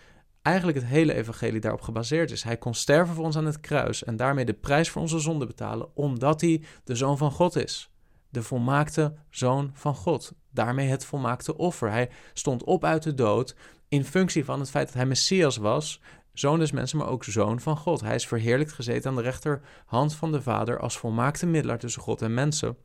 eigenlijk 0.43 0.79
het 0.79 0.87
hele 0.87 1.15
evangelie 1.15 1.61
daarop 1.61 1.81
gebaseerd 1.81 2.31
is. 2.31 2.43
Hij 2.43 2.57
kon 2.57 2.75
sterven 2.75 3.15
voor 3.15 3.25
ons 3.25 3.37
aan 3.37 3.47
het 3.47 3.61
kruis 3.61 4.05
en 4.05 4.17
daarmee 4.17 4.45
de 4.45 4.53
prijs 4.53 4.91
voor 4.91 5.03
onze 5.03 5.19
zonde 5.19 5.47
betalen, 5.47 5.97
omdat 5.97 6.41
hij 6.41 6.63
de 6.85 6.95
Zoon 6.95 7.19
van 7.19 7.31
God 7.31 7.57
is. 7.57 7.91
De 8.29 8.43
volmaakte 8.43 9.15
Zoon 9.31 9.71
van 9.75 9.95
God 9.95 10.33
daarmee 10.51 10.89
het 10.89 11.05
volmaakte 11.05 11.57
offer. 11.57 11.91
Hij 11.91 12.11
stond 12.33 12.65
op 12.65 12.85
uit 12.85 13.03
de 13.03 13.15
dood 13.15 13.55
in 13.89 14.05
functie 14.05 14.45
van 14.45 14.61
het 14.61 14.71
feit 14.71 14.87
dat 14.87 14.95
hij 14.95 15.07
Messias 15.07 15.57
was, 15.57 16.01
zoon 16.33 16.59
des 16.59 16.73
mensen, 16.73 16.99
maar 16.99 17.09
ook 17.09 17.25
zoon 17.25 17.61
van 17.61 17.77
God. 17.77 18.01
Hij 18.01 18.15
is 18.15 18.27
verheerlijkt 18.27 18.73
gezeten 18.73 19.11
aan 19.11 19.17
de 19.17 19.23
rechterhand 19.23 20.15
van 20.15 20.33
de 20.33 20.43
Vader 20.43 20.81
als 20.81 20.99
volmaakte 20.99 21.47
middelaar 21.47 21.79
tussen 21.79 22.03
God 22.03 22.23
en 22.23 22.35
mensen. 22.35 22.77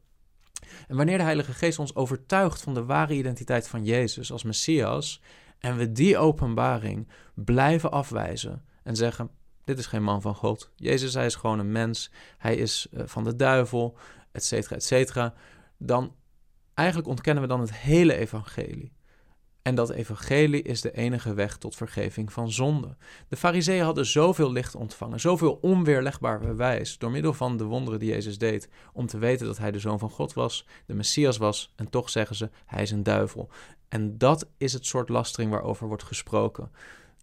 En 0.87 0.95
wanneer 0.95 1.17
de 1.17 1.23
Heilige 1.23 1.53
Geest 1.53 1.79
ons 1.79 1.95
overtuigt 1.95 2.61
van 2.61 2.73
de 2.73 2.85
ware 2.85 3.13
identiteit 3.13 3.67
van 3.67 3.85
Jezus 3.85 4.31
als 4.31 4.43
Messias, 4.43 5.21
en 5.59 5.77
we 5.77 5.91
die 5.91 6.17
openbaring 6.17 7.07
blijven 7.33 7.91
afwijzen 7.91 8.63
en 8.83 8.95
zeggen: 8.95 9.29
Dit 9.63 9.79
is 9.79 9.85
geen 9.85 10.03
man 10.03 10.21
van 10.21 10.35
God. 10.35 10.71
Jezus, 10.75 11.13
hij 11.13 11.25
is 11.25 11.35
gewoon 11.35 11.59
een 11.59 11.71
mens. 11.71 12.11
Hij 12.37 12.55
is 12.55 12.87
uh, 12.91 13.01
van 13.05 13.23
de 13.23 13.35
duivel, 13.35 13.97
et 14.33 14.43
cetera, 14.43 14.75
et 14.75 14.83
cetera. 14.83 15.33
Dan 15.77 16.15
eigenlijk 16.73 17.07
ontkennen 17.07 17.43
we 17.43 17.49
dan 17.49 17.59
het 17.59 17.73
hele 17.73 18.15
evangelie. 18.15 18.93
En 19.61 19.75
dat 19.75 19.89
evangelie 19.89 20.61
is 20.61 20.81
de 20.81 20.91
enige 20.91 21.33
weg 21.33 21.57
tot 21.57 21.75
vergeving 21.75 22.33
van 22.33 22.51
zonde. 22.51 22.95
De 23.27 23.35
fariseeën 23.35 23.83
hadden 23.83 24.05
zoveel 24.05 24.51
licht 24.51 24.75
ontvangen, 24.75 25.19
zoveel 25.19 25.57
onweerlegbaar 25.61 26.39
bewijs 26.39 26.97
door 26.97 27.11
middel 27.11 27.33
van 27.33 27.57
de 27.57 27.63
wonderen 27.63 27.99
die 27.99 28.09
Jezus 28.09 28.37
deed, 28.37 28.69
om 28.93 29.07
te 29.07 29.17
weten 29.17 29.45
dat 29.45 29.57
hij 29.57 29.71
de 29.71 29.79
zoon 29.79 29.99
van 29.99 30.09
God 30.09 30.33
was, 30.33 30.67
de 30.85 30.93
Messias 30.93 31.37
was, 31.37 31.73
en 31.75 31.89
toch 31.89 32.09
zeggen 32.09 32.35
ze, 32.35 32.49
hij 32.65 32.81
is 32.81 32.91
een 32.91 33.03
duivel. 33.03 33.49
En 33.89 34.17
dat 34.17 34.49
is 34.57 34.73
het 34.73 34.85
soort 34.85 35.09
lastering 35.09 35.51
waarover 35.51 35.87
wordt 35.87 36.03
gesproken. 36.03 36.71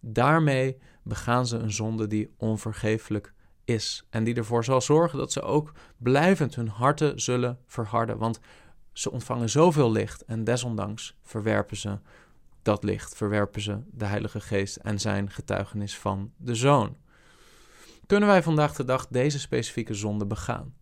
Daarmee 0.01 0.77
begaan 1.03 1.47
ze 1.47 1.57
een 1.57 1.71
zonde 1.71 2.07
die 2.07 2.33
onvergeeflijk 2.37 3.33
is 3.73 4.05
en 4.09 4.23
die 4.23 4.35
ervoor 4.35 4.63
zal 4.63 4.81
zorgen 4.81 5.17
dat 5.17 5.31
ze 5.31 5.41
ook 5.41 5.71
blijvend 5.97 6.55
hun 6.55 6.67
harten 6.67 7.21
zullen 7.21 7.59
verharden, 7.67 8.17
want 8.17 8.39
ze 8.93 9.11
ontvangen 9.11 9.49
zoveel 9.49 9.91
licht 9.91 10.25
en 10.25 10.43
desondanks 10.43 11.17
verwerpen 11.21 11.77
ze 11.77 11.99
dat 12.61 12.83
licht, 12.83 13.15
verwerpen 13.15 13.61
ze 13.61 13.79
de 13.91 14.05
Heilige 14.05 14.39
Geest 14.39 14.75
en 14.75 14.99
zijn 14.99 15.29
getuigenis 15.29 15.97
van 15.97 16.31
de 16.37 16.55
Zoon. 16.55 16.97
Kunnen 18.05 18.29
wij 18.29 18.43
vandaag 18.43 18.75
de 18.75 18.83
dag 18.83 19.07
deze 19.07 19.39
specifieke 19.39 19.93
zonde 19.93 20.25
begaan? 20.25 20.73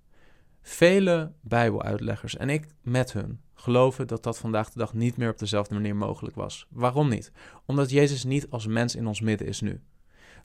Vele 0.62 1.32
Bijbeluitleggers 1.42 2.38
en 2.38 2.50
ik 2.50 2.68
met 2.82 3.14
hun 3.14 3.42
geloven 3.54 4.08
dat 4.08 4.24
dat 4.24 4.38
vandaag 4.38 4.70
de 4.70 4.80
dag 4.80 4.94
niet 4.94 5.18
meer 5.18 5.30
op 5.30 5.38
dezelfde 5.38 5.74
manier 5.74 5.96
mogelijk 5.96 6.36
was. 6.36 6.68
Waarom 6.70 7.10
niet? 7.10 7.32
Omdat 7.66 7.90
Jezus 7.90 8.24
niet 8.24 8.50
als 8.50 8.68
mens 8.68 8.96
in 8.96 9.08
ons 9.08 9.22
midden 9.22 9.48
is 9.48 9.62
nu. 9.62 9.82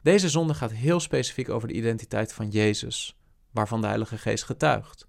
Deze 0.04 0.28
zonde 0.28 0.54
gaat 0.54 0.72
heel 0.72 1.00
specifiek 1.00 1.48
over 1.48 1.68
de 1.68 1.74
identiteit 1.74 2.32
van 2.32 2.48
Jezus, 2.50 3.18
waarvan 3.50 3.80
de 3.80 3.86
Heilige 3.86 4.18
Geest 4.18 4.44
getuigt. 4.44 5.08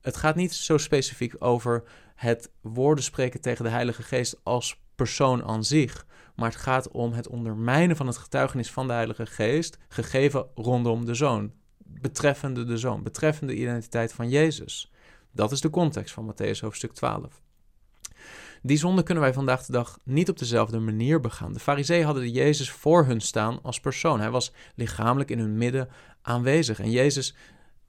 Het 0.00 0.16
gaat 0.16 0.34
niet 0.34 0.54
zo 0.54 0.78
specifiek 0.78 1.34
over 1.38 1.82
het 2.14 2.50
woorden 2.60 3.04
spreken 3.04 3.40
tegen 3.40 3.64
de 3.64 3.70
Heilige 3.70 4.02
Geest 4.02 4.40
als 4.42 4.80
persoon 4.94 5.44
aan 5.44 5.64
zich, 5.64 6.06
maar 6.34 6.50
het 6.50 6.60
gaat 6.60 6.88
om 6.88 7.12
het 7.12 7.28
ondermijnen 7.28 7.96
van 7.96 8.06
het 8.06 8.16
getuigenis 8.16 8.70
van 8.70 8.86
de 8.86 8.92
Heilige 8.92 9.26
Geest, 9.26 9.78
gegeven 9.88 10.46
rondom 10.54 11.04
de 11.04 11.14
Zoon, 11.14 11.52
betreffende 11.78 12.64
de 12.64 12.76
Zoon, 12.76 13.02
betreffende 13.02 13.52
de 13.52 13.60
identiteit 13.60 14.12
van 14.12 14.28
Jezus. 14.28 14.92
Dat 15.32 15.52
is 15.52 15.60
de 15.60 15.70
context 15.70 16.14
van 16.14 16.34
Matthäus 16.34 16.60
hoofdstuk 16.60 16.92
12. 16.92 17.42
Die 18.62 18.76
zonde 18.76 19.02
kunnen 19.02 19.22
wij 19.22 19.32
vandaag 19.32 19.64
de 19.64 19.72
dag 19.72 19.98
niet 20.04 20.28
op 20.28 20.38
dezelfde 20.38 20.78
manier 20.78 21.20
begaan. 21.20 21.52
De 21.52 21.58
fariseeën 21.60 22.04
hadden 22.04 22.22
de 22.22 22.30
Jezus 22.30 22.70
voor 22.70 23.04
hun 23.04 23.20
staan 23.20 23.62
als 23.62 23.80
persoon. 23.80 24.20
Hij 24.20 24.30
was 24.30 24.52
lichamelijk 24.74 25.30
in 25.30 25.38
hun 25.38 25.56
midden 25.56 25.88
aanwezig. 26.22 26.80
En 26.80 26.90
Jezus 26.90 27.34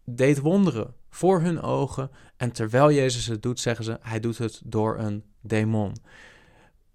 deed 0.05 0.39
wonderen 0.39 0.93
voor 1.09 1.41
hun 1.41 1.61
ogen. 1.61 2.11
En 2.37 2.51
terwijl 2.51 2.91
Jezus 2.91 3.27
het 3.27 3.43
doet, 3.43 3.59
zeggen 3.59 3.85
ze, 3.85 3.97
hij 4.01 4.19
doet 4.19 4.37
het 4.37 4.61
door 4.65 4.99
een 4.99 5.23
demon. 5.41 5.95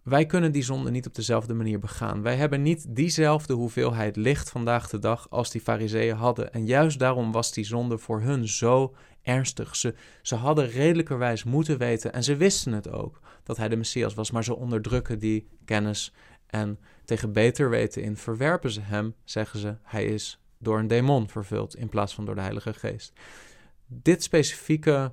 Wij 0.02 0.26
kunnen 0.26 0.52
die 0.52 0.62
zonde 0.62 0.90
niet 0.90 1.06
op 1.06 1.14
dezelfde 1.14 1.54
manier 1.54 1.78
begaan. 1.78 2.22
Wij 2.22 2.36
hebben 2.36 2.62
niet 2.62 2.86
diezelfde 2.88 3.54
hoeveelheid 3.54 4.16
licht 4.16 4.50
vandaag 4.50 4.88
de 4.88 4.98
dag 4.98 5.26
als 5.30 5.50
die 5.50 5.60
fariseeën 5.60 6.16
hadden. 6.16 6.52
En 6.52 6.66
juist 6.66 6.98
daarom 6.98 7.32
was 7.32 7.52
die 7.52 7.64
zonde 7.64 7.98
voor 7.98 8.20
hun 8.20 8.48
zo 8.48 8.94
ernstig. 9.26 9.76
Ze, 9.76 9.94
ze 10.22 10.34
hadden 10.34 10.68
redelijkerwijs 10.70 11.44
moeten 11.44 11.78
weten, 11.78 12.12
en 12.12 12.24
ze 12.24 12.36
wisten 12.36 12.72
het 12.72 12.90
ook, 12.90 13.20
dat 13.42 13.56
hij 13.56 13.68
de 13.68 13.76
Messias 13.76 14.14
was. 14.14 14.30
Maar 14.30 14.44
ze 14.44 14.56
onderdrukken 14.56 15.18
die 15.18 15.48
kennis 15.64 16.12
en 16.46 16.78
tegen 17.04 17.32
beter 17.32 17.70
weten 17.70 18.02
in 18.02 18.16
verwerpen 18.16 18.70
ze 18.70 18.80
hem, 18.80 19.14
zeggen 19.24 19.58
ze, 19.58 19.76
hij 19.82 20.04
is 20.04 20.40
door 20.58 20.78
een 20.78 20.86
demon 20.86 21.28
vervuld 21.28 21.76
in 21.76 21.88
plaats 21.88 22.14
van 22.14 22.24
door 22.24 22.34
de 22.34 22.40
Heilige 22.40 22.72
Geest. 22.72 23.12
Dit 23.86 24.22
specifieke 24.22 25.12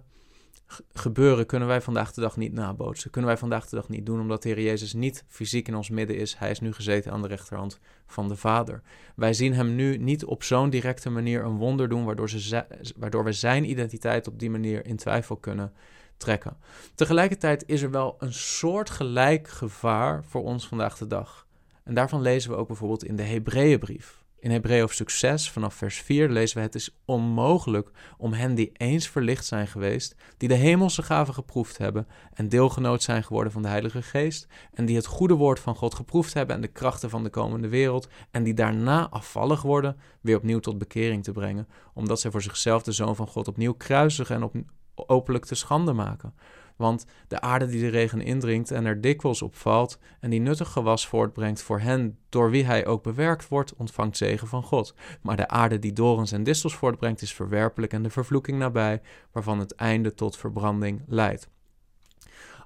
gebeuren 0.93 1.46
kunnen 1.46 1.67
wij 1.67 1.82
vandaag 1.82 2.12
de 2.12 2.22
dag 2.22 2.38
niet 2.38 2.53
nabootsen. 2.53 3.12
Kunnen 3.12 3.29
wij 3.29 3.39
vandaag 3.39 3.70
de 3.70 3.75
dag 3.75 3.89
niet 3.89 4.05
doen, 4.05 4.20
omdat 4.20 4.43
de 4.43 4.50
Heer 4.50 4.62
Jezus 4.62 4.93
niet 4.93 5.25
fysiek 5.27 5.67
in 5.67 5.75
ons 5.75 5.89
midden 5.89 6.17
is. 6.17 6.38
Hij 6.38 6.51
is 6.51 6.60
nu 6.60 6.74
gezeten 6.74 7.12
aan 7.12 7.22
de 7.22 7.27
rechterhand 7.27 7.79
van 8.05 8.27
de 8.27 8.36
Vader. 8.36 8.82
Wij 9.15 9.34
zien 9.34 9.53
hem 9.53 9.75
nu 9.75 9.98
niet 9.98 10.25
op 10.25 10.43
zo'n 10.43 10.70
directe 10.70 11.10
manier 11.10 11.43
een 11.43 11.58
wonder 11.58 11.89
doen, 11.89 12.05
waardoor, 12.05 12.29
ze, 12.29 12.65
waardoor 12.98 13.24
we 13.24 13.34
zijn 13.34 13.70
identiteit 13.70 14.27
op 14.27 14.39
die 14.39 14.50
manier 14.50 14.86
in 14.86 14.96
twijfel 14.96 15.36
kunnen 15.36 15.74
trekken. 16.17 16.58
Tegelijkertijd 16.96 17.63
is 17.67 17.82
er 17.82 17.91
wel 17.91 18.15
een 18.20 18.34
soort 18.34 18.89
gelijk 18.89 19.48
gevaar 19.48 20.24
voor 20.24 20.43
ons 20.43 20.67
vandaag 20.67 20.98
de 20.98 21.08
dag. 21.08 21.48
En 21.84 21.93
daarvan 21.93 22.22
lezen 22.22 22.51
we 22.51 22.58
ook 22.58 22.67
bijvoorbeeld 22.67 23.03
in 23.03 23.15
de 23.15 23.24
Hebreeënbrief. 23.24 24.23
In 24.44 24.52
Hebreeën 24.52 24.82
hoofdstuk 24.82 25.10
6 25.10 25.52
vanaf 25.52 25.74
vers 25.74 25.98
4 26.02 26.30
lezen 26.30 26.58
we 26.58 26.64
het 26.64 26.76
is 26.76 26.98
onmogelijk 27.06 27.92
om 28.18 28.34
hen 28.34 28.56
die 28.56 28.72
eens 28.74 29.10
verlicht 29.10 29.46
zijn 29.46 29.68
geweest, 29.68 30.16
die 30.38 30.48
de 30.48 30.56
hemelse 30.56 31.04
gaven 31.04 31.34
geproefd 31.34 31.78
hebben 31.78 32.08
en 32.34 32.50
deelgenoot 32.50 33.04
zijn 33.04 33.24
geworden 33.24 33.52
van 33.52 33.62
de 33.62 33.68
Heilige 33.68 34.02
Geest 34.02 34.48
en 34.74 34.86
die 34.86 34.96
het 34.96 35.06
goede 35.06 35.34
woord 35.34 35.60
van 35.60 35.76
God 35.76 35.96
geproefd 35.96 36.34
hebben 36.34 36.56
en 36.56 36.62
de 36.62 36.68
krachten 36.68 37.10
van 37.10 37.24
de 37.24 37.30
komende 37.30 37.68
wereld 37.68 38.08
en 38.32 38.44
die 38.44 38.54
daarna 38.54 39.10
afvallig 39.10 39.62
worden, 39.62 39.98
weer 40.22 40.38
opnieuw 40.38 40.60
tot 40.60 40.78
bekering 40.78 41.24
te 41.24 41.32
brengen, 41.32 41.68
omdat 41.94 42.20
zij 42.20 42.32
voor 42.32 42.42
zichzelf 42.42 42.84
de 42.84 42.92
Zoon 42.92 43.16
van 43.16 43.28
God 43.28 43.48
opnieuw 43.48 43.74
kruisigen 43.74 44.36
en 44.36 44.44
op, 44.44 44.56
openlijk 44.96 45.46
te 45.46 45.56
schande 45.56 45.94
maken. 45.94 46.34
Want 46.75 47.06
de 47.27 47.42
aarde 47.42 47.65
die 47.65 47.82
de 47.82 47.88
regen 47.88 48.22
indringt 48.22 48.72
en 48.72 48.86
er 48.86 49.01
dikwijls 49.01 49.42
op 49.42 49.56
valt 49.56 50.00
en 50.20 50.30
die 50.30 50.39
nuttig 50.39 50.72
gewas 50.72 51.08
voortbrengt 51.08 51.62
voor 51.62 51.80
hen 51.80 52.18
door 52.30 52.50
wie 52.50 52.65
hij 52.65 52.86
ook 52.86 53.03
bewerkt 53.03 53.48
wordt, 53.48 53.75
ontvangt 53.75 54.18
zegen 54.18 54.48
van 54.48 54.63
God. 54.63 54.96
Maar 55.22 55.38
de 55.38 55.48
aarde 55.48 55.80
die 55.80 55.94
dorens 55.94 56.32
en 56.32 56.44
distels 56.44 56.75
voortbrengt 56.75 57.22
is 57.22 57.34
verwerpelijk 57.34 57.94
en 57.94 58.03
de 58.03 58.10
vervloeking 58.10 58.58
nabij, 58.58 59.01
waarvan 59.32 59.60
het 59.60 59.75
einde 59.75 60.13
tot 60.13 60.38
verbranding 60.38 61.01
leidt. 61.08 61.51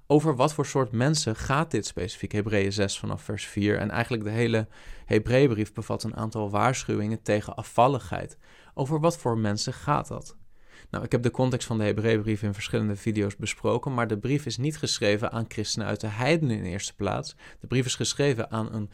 Over 0.09 0.35
wat 0.35 0.53
voor 0.53 0.65
soort 0.65 0.91
mensen 0.91 1.35
gaat 1.35 1.71
dit 1.71 1.85
specifiek? 1.85 2.31
Hebreeën 2.31 2.73
6 2.73 2.99
vanaf 2.99 3.21
vers 3.21 3.45
4. 3.45 3.77
En 3.77 3.89
eigenlijk 3.89 4.23
de 4.23 4.29
hele 4.29 4.67
Hebreeënbrief 5.05 5.73
bevat 5.73 6.03
een 6.03 6.15
aantal 6.15 6.49
waarschuwingen 6.49 7.21
tegen 7.21 7.55
afvalligheid. 7.55 8.37
Over 8.73 8.99
wat 8.99 9.17
voor 9.17 9.37
mensen 9.37 9.73
gaat 9.73 10.07
dat? 10.07 10.37
Nou, 10.89 11.03
ik 11.03 11.11
heb 11.11 11.23
de 11.23 11.31
context 11.31 11.67
van 11.67 11.77
de 11.77 11.83
Hebreeënbrief 11.83 12.43
in 12.43 12.53
verschillende 12.53 12.95
video's 12.95 13.35
besproken, 13.35 13.93
maar 13.93 14.07
de 14.07 14.17
brief 14.17 14.45
is 14.45 14.57
niet 14.57 14.77
geschreven 14.77 15.31
aan 15.31 15.45
christenen 15.47 15.87
uit 15.87 16.01
de 16.01 16.07
heidenen 16.07 16.57
in 16.57 16.63
eerste 16.63 16.95
plaats. 16.95 17.35
De 17.59 17.67
brief 17.67 17.85
is 17.85 17.95
geschreven 17.95 18.51
aan 18.51 18.73
een 18.73 18.89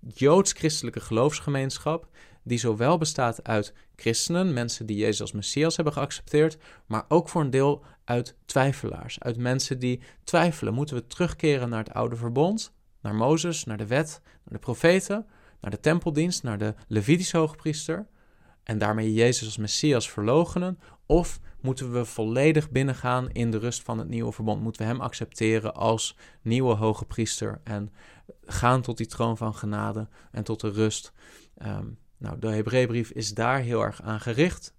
joods-christelijke 0.00 1.00
geloofsgemeenschap, 1.00 2.08
die 2.42 2.58
zowel 2.58 2.98
bestaat 2.98 3.44
uit 3.44 3.74
christenen, 3.96 4.52
mensen 4.52 4.86
die 4.86 4.96
Jezus 4.96 5.20
als 5.20 5.32
Messias 5.32 5.76
hebben 5.76 5.94
geaccepteerd, 5.94 6.56
maar 6.86 7.04
ook 7.08 7.28
voor 7.28 7.40
een 7.40 7.50
deel 7.50 7.84
uit 8.04 8.36
twijfelaars, 8.44 9.20
uit 9.20 9.36
mensen 9.36 9.78
die 9.78 10.02
twijfelen. 10.24 10.74
Moeten 10.74 10.96
we 10.96 11.06
terugkeren 11.06 11.68
naar 11.68 11.84
het 11.84 11.94
oude 11.94 12.16
verbond, 12.16 12.72
naar 13.00 13.14
Mozes, 13.14 13.64
naar 13.64 13.76
de 13.76 13.86
wet, 13.86 14.20
naar 14.24 14.58
de 14.58 14.58
profeten, 14.58 15.26
naar 15.60 15.70
de 15.70 15.80
tempeldienst, 15.80 16.42
naar 16.42 16.58
de 16.58 16.74
Levitische 16.88 17.36
hoogpriester? 17.36 18.06
En 18.66 18.78
daarmee 18.78 19.12
Jezus 19.12 19.46
als 19.46 19.56
Messias 19.56 20.10
verlogenen? 20.10 20.78
Of 21.06 21.40
moeten 21.60 21.92
we 21.92 22.04
volledig 22.04 22.70
binnengaan 22.70 23.30
in 23.30 23.50
de 23.50 23.58
rust 23.58 23.82
van 23.82 23.98
het 23.98 24.08
nieuwe 24.08 24.32
verbond? 24.32 24.62
Moeten 24.62 24.82
we 24.82 24.88
Hem 24.88 25.00
accepteren 25.00 25.74
als 25.74 26.16
nieuwe 26.42 26.74
hoge 26.74 27.04
priester 27.04 27.60
en 27.64 27.92
gaan 28.44 28.82
tot 28.82 28.96
die 28.96 29.06
troon 29.06 29.36
van 29.36 29.54
genade 29.54 30.08
en 30.30 30.44
tot 30.44 30.60
de 30.60 30.70
rust? 30.70 31.12
Um, 31.62 31.98
nou, 32.18 32.38
de 32.38 32.48
Hebreeënbrief 32.48 33.10
is 33.10 33.34
daar 33.34 33.58
heel 33.58 33.82
erg 33.82 34.02
aan 34.02 34.20
gericht 34.20 34.74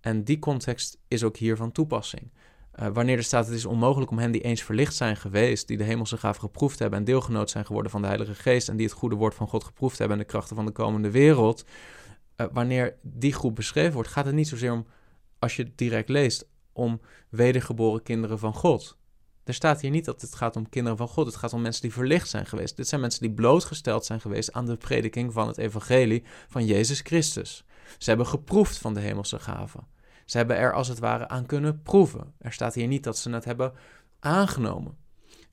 en 0.00 0.24
die 0.24 0.38
context 0.38 0.98
is 1.08 1.22
ook 1.22 1.36
hier 1.36 1.56
van 1.56 1.72
toepassing. 1.72 2.30
Uh, 2.80 2.86
wanneer 2.86 3.16
er 3.16 3.22
staat, 3.22 3.46
het 3.46 3.54
is 3.54 3.64
onmogelijk 3.64 4.10
om 4.10 4.18
hen 4.18 4.30
die 4.30 4.40
eens 4.40 4.62
verlicht 4.62 4.94
zijn 4.94 5.16
geweest, 5.16 5.66
die 5.68 5.76
de 5.76 5.84
hemelse 5.84 6.16
gaven 6.16 6.40
geproefd 6.40 6.78
hebben 6.78 6.98
en 6.98 7.04
deelgenoot 7.04 7.50
zijn 7.50 7.66
geworden 7.66 7.90
van 7.90 8.00
de 8.00 8.06
Heilige 8.06 8.34
Geest 8.34 8.68
en 8.68 8.76
die 8.76 8.86
het 8.86 8.94
goede 8.94 9.16
woord 9.16 9.34
van 9.34 9.48
God 9.48 9.64
geproefd 9.64 9.98
hebben 9.98 10.16
en 10.16 10.22
de 10.22 10.28
krachten 10.28 10.56
van 10.56 10.66
de 10.66 10.72
komende 10.72 11.10
wereld, 11.10 11.64
uh, 12.40 12.46
wanneer 12.52 12.96
die 13.02 13.32
groep 13.32 13.54
beschreven 13.54 13.92
wordt, 13.92 14.08
gaat 14.08 14.24
het 14.24 14.34
niet 14.34 14.48
zozeer 14.48 14.72
om, 14.72 14.86
als 15.38 15.56
je 15.56 15.62
het 15.62 15.78
direct 15.78 16.08
leest, 16.08 16.48
om 16.72 17.00
wedergeboren 17.28 18.02
kinderen 18.02 18.38
van 18.38 18.54
God. 18.54 18.96
Er 19.48 19.54
staat 19.54 19.80
hier 19.80 19.90
niet 19.90 20.04
dat 20.04 20.20
het 20.20 20.34
gaat 20.34 20.56
om 20.56 20.68
kinderen 20.68 20.98
van 20.98 21.08
God. 21.08 21.26
Het 21.26 21.36
gaat 21.36 21.52
om 21.52 21.62
mensen 21.62 21.82
die 21.82 21.92
verlicht 21.92 22.28
zijn 22.28 22.46
geweest. 22.46 22.76
Dit 22.76 22.88
zijn 22.88 23.00
mensen 23.00 23.20
die 23.20 23.30
blootgesteld 23.30 24.04
zijn 24.04 24.20
geweest 24.20 24.52
aan 24.52 24.66
de 24.66 24.76
prediking 24.76 25.32
van 25.32 25.46
het 25.46 25.58
evangelie 25.58 26.24
van 26.48 26.66
Jezus 26.66 27.00
Christus. 27.00 27.64
Ze 27.98 28.08
hebben 28.08 28.26
geproefd 28.26 28.78
van 28.78 28.94
de 28.94 29.00
hemelse 29.00 29.38
gaven. 29.38 29.86
Ze 30.24 30.36
hebben 30.36 30.56
er 30.56 30.72
als 30.72 30.88
het 30.88 30.98
ware 30.98 31.28
aan 31.28 31.46
kunnen 31.46 31.82
proeven. 31.82 32.34
Er 32.38 32.52
staat 32.52 32.74
hier 32.74 32.86
niet 32.86 33.04
dat 33.04 33.18
ze 33.18 33.30
het 33.30 33.44
hebben 33.44 33.72
aangenomen. 34.18 34.96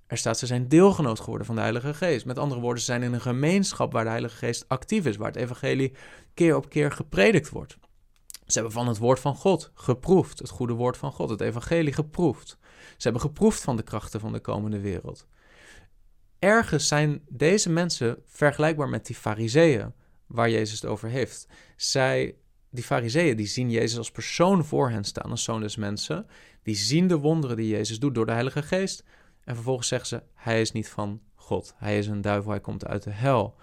Er 0.08 0.18
staat 0.18 0.40
ze 0.40 0.46
zijn 0.46 0.68
deelgenoot 0.68 1.20
geworden 1.20 1.46
van 1.46 1.56
de 1.56 1.62
Heilige 1.62 1.94
Geest. 1.94 2.26
Met 2.26 2.40
andere 2.40 2.62
woorden, 2.62 2.80
ze 2.80 2.86
zijn 2.86 3.04
in 3.04 3.14
een 3.14 3.22
gemeenschap 3.22 3.92
waar 3.92 4.04
de 4.04 4.10
Heilige 4.10 4.36
Geest 4.36 4.66
actief 4.68 5.06
is, 5.06 5.16
waar 5.16 5.28
het 5.28 5.36
evangelie 5.36 5.94
keer 6.34 6.56
op 6.56 6.70
keer 6.70 6.92
gepredikt 6.92 7.50
wordt. 7.50 7.78
Ze 8.46 8.54
hebben 8.54 8.72
van 8.72 8.88
het 8.88 8.98
woord 8.98 9.20
van 9.20 9.36
God 9.36 9.72
geproefd, 9.74 10.40
het 10.40 10.50
goede 10.50 10.74
woord 10.74 10.98
van 10.98 11.12
God, 11.12 11.30
het 11.30 11.42
evangelie 11.42 11.94
geproefd. 11.94 12.58
Ze 12.98 13.04
hebben 13.04 13.22
geproefd 13.22 13.62
van 13.62 13.76
de 13.76 13.84
krachten 13.84 14.20
van 14.20 14.34
de 14.34 14.40
komende 14.40 14.80
wereld. 14.80 15.28
Ergens 16.40 16.88
zijn 16.88 17.22
deze 17.30 17.70
mensen 17.70 18.18
vergelijkbaar 18.26 18.90
met 18.90 19.06
die 19.06 19.16
fariseeën 19.16 19.94
waar 20.28 20.50
Jezus 20.50 20.82
het 20.82 20.90
over 20.90 21.10
heeft. 21.10 21.48
Zij, 21.76 22.36
die 22.70 22.84
fariseeën, 22.84 23.38
die 23.38 23.48
zien 23.48 23.72
Jezus 23.72 23.98
als 23.98 24.12
persoon 24.12 24.66
voor 24.66 24.90
hen 24.90 25.04
staan, 25.04 25.32
als 25.32 25.44
zoon 25.44 25.62
des 25.62 25.76
mensen. 25.76 26.28
Die 26.64 26.76
zien 26.76 27.08
de 27.08 27.18
wonderen 27.18 27.58
die 27.58 27.68
Jezus 27.68 28.00
doet 28.00 28.16
door 28.16 28.26
de 28.26 28.32
Heilige 28.32 28.62
Geest. 28.62 29.04
En 29.46 29.56
vervolgens 29.56 29.88
zeggen 29.88 30.08
ze, 30.08 30.24
hij 30.34 30.62
is 30.62 30.72
niet 30.72 30.90
van 30.90 31.22
God. 31.36 31.74
Hij 31.78 31.98
is 31.98 32.08
een 32.08 32.22
duivel, 32.22 32.52
hij 32.52 32.60
komt 32.60 32.86
uit 32.86 33.04
de 33.04 33.12
hel. 33.12 33.56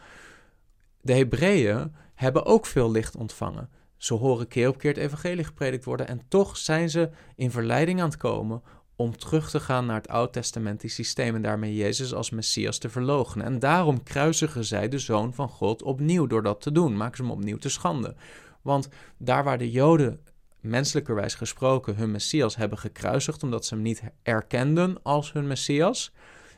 De 1.00 1.12
Hebreeën 1.12 1.94
hebben 2.14 2.44
ook 2.44 2.66
veel 2.66 2.90
licht 2.90 3.16
ontvangen. 3.16 3.70
Ze 3.96 4.14
horen 4.14 4.48
keer 4.48 4.68
op 4.68 4.78
keer 4.78 4.90
het 4.90 5.00
evangelie 5.00 5.44
gepredikt 5.44 5.84
worden 5.84 6.08
en 6.08 6.22
toch 6.28 6.56
zijn 6.56 6.90
ze 6.90 7.10
in 7.36 7.50
verleiding 7.50 8.00
aan 8.00 8.08
het 8.08 8.16
komen 8.16 8.62
om 8.96 9.16
terug 9.16 9.50
te 9.50 9.60
gaan 9.60 9.86
naar 9.86 9.96
het 9.96 10.08
oud-testamentisch 10.08 10.94
systeem 10.94 11.34
en 11.34 11.42
daarmee 11.42 11.74
Jezus 11.74 12.14
als 12.14 12.30
Messias 12.30 12.78
te 12.78 12.88
verloochenen. 12.88 13.46
En 13.46 13.58
daarom 13.58 14.02
kruisigen 14.02 14.64
zij 14.64 14.88
de 14.88 14.98
Zoon 14.98 15.34
van 15.34 15.48
God 15.48 15.82
opnieuw 15.82 16.26
door 16.26 16.42
dat 16.42 16.60
te 16.60 16.72
doen, 16.72 16.96
maken 16.96 17.16
ze 17.16 17.22
hem 17.22 17.32
opnieuw 17.32 17.58
te 17.58 17.68
schande. 17.68 18.14
Want 18.62 18.88
daar 19.16 19.44
waar 19.44 19.58
de 19.58 19.70
Joden 19.70 20.20
menselijkerwijs 20.62 21.34
gesproken 21.34 21.96
hun 21.96 22.10
Messias 22.10 22.56
hebben 22.56 22.78
gekruisigd 22.78 23.42
omdat 23.42 23.66
ze 23.66 23.74
hem 23.74 23.82
niet 23.82 24.02
erkenden 24.22 25.02
als 25.02 25.32
hun 25.32 25.46
Messias, 25.46 26.12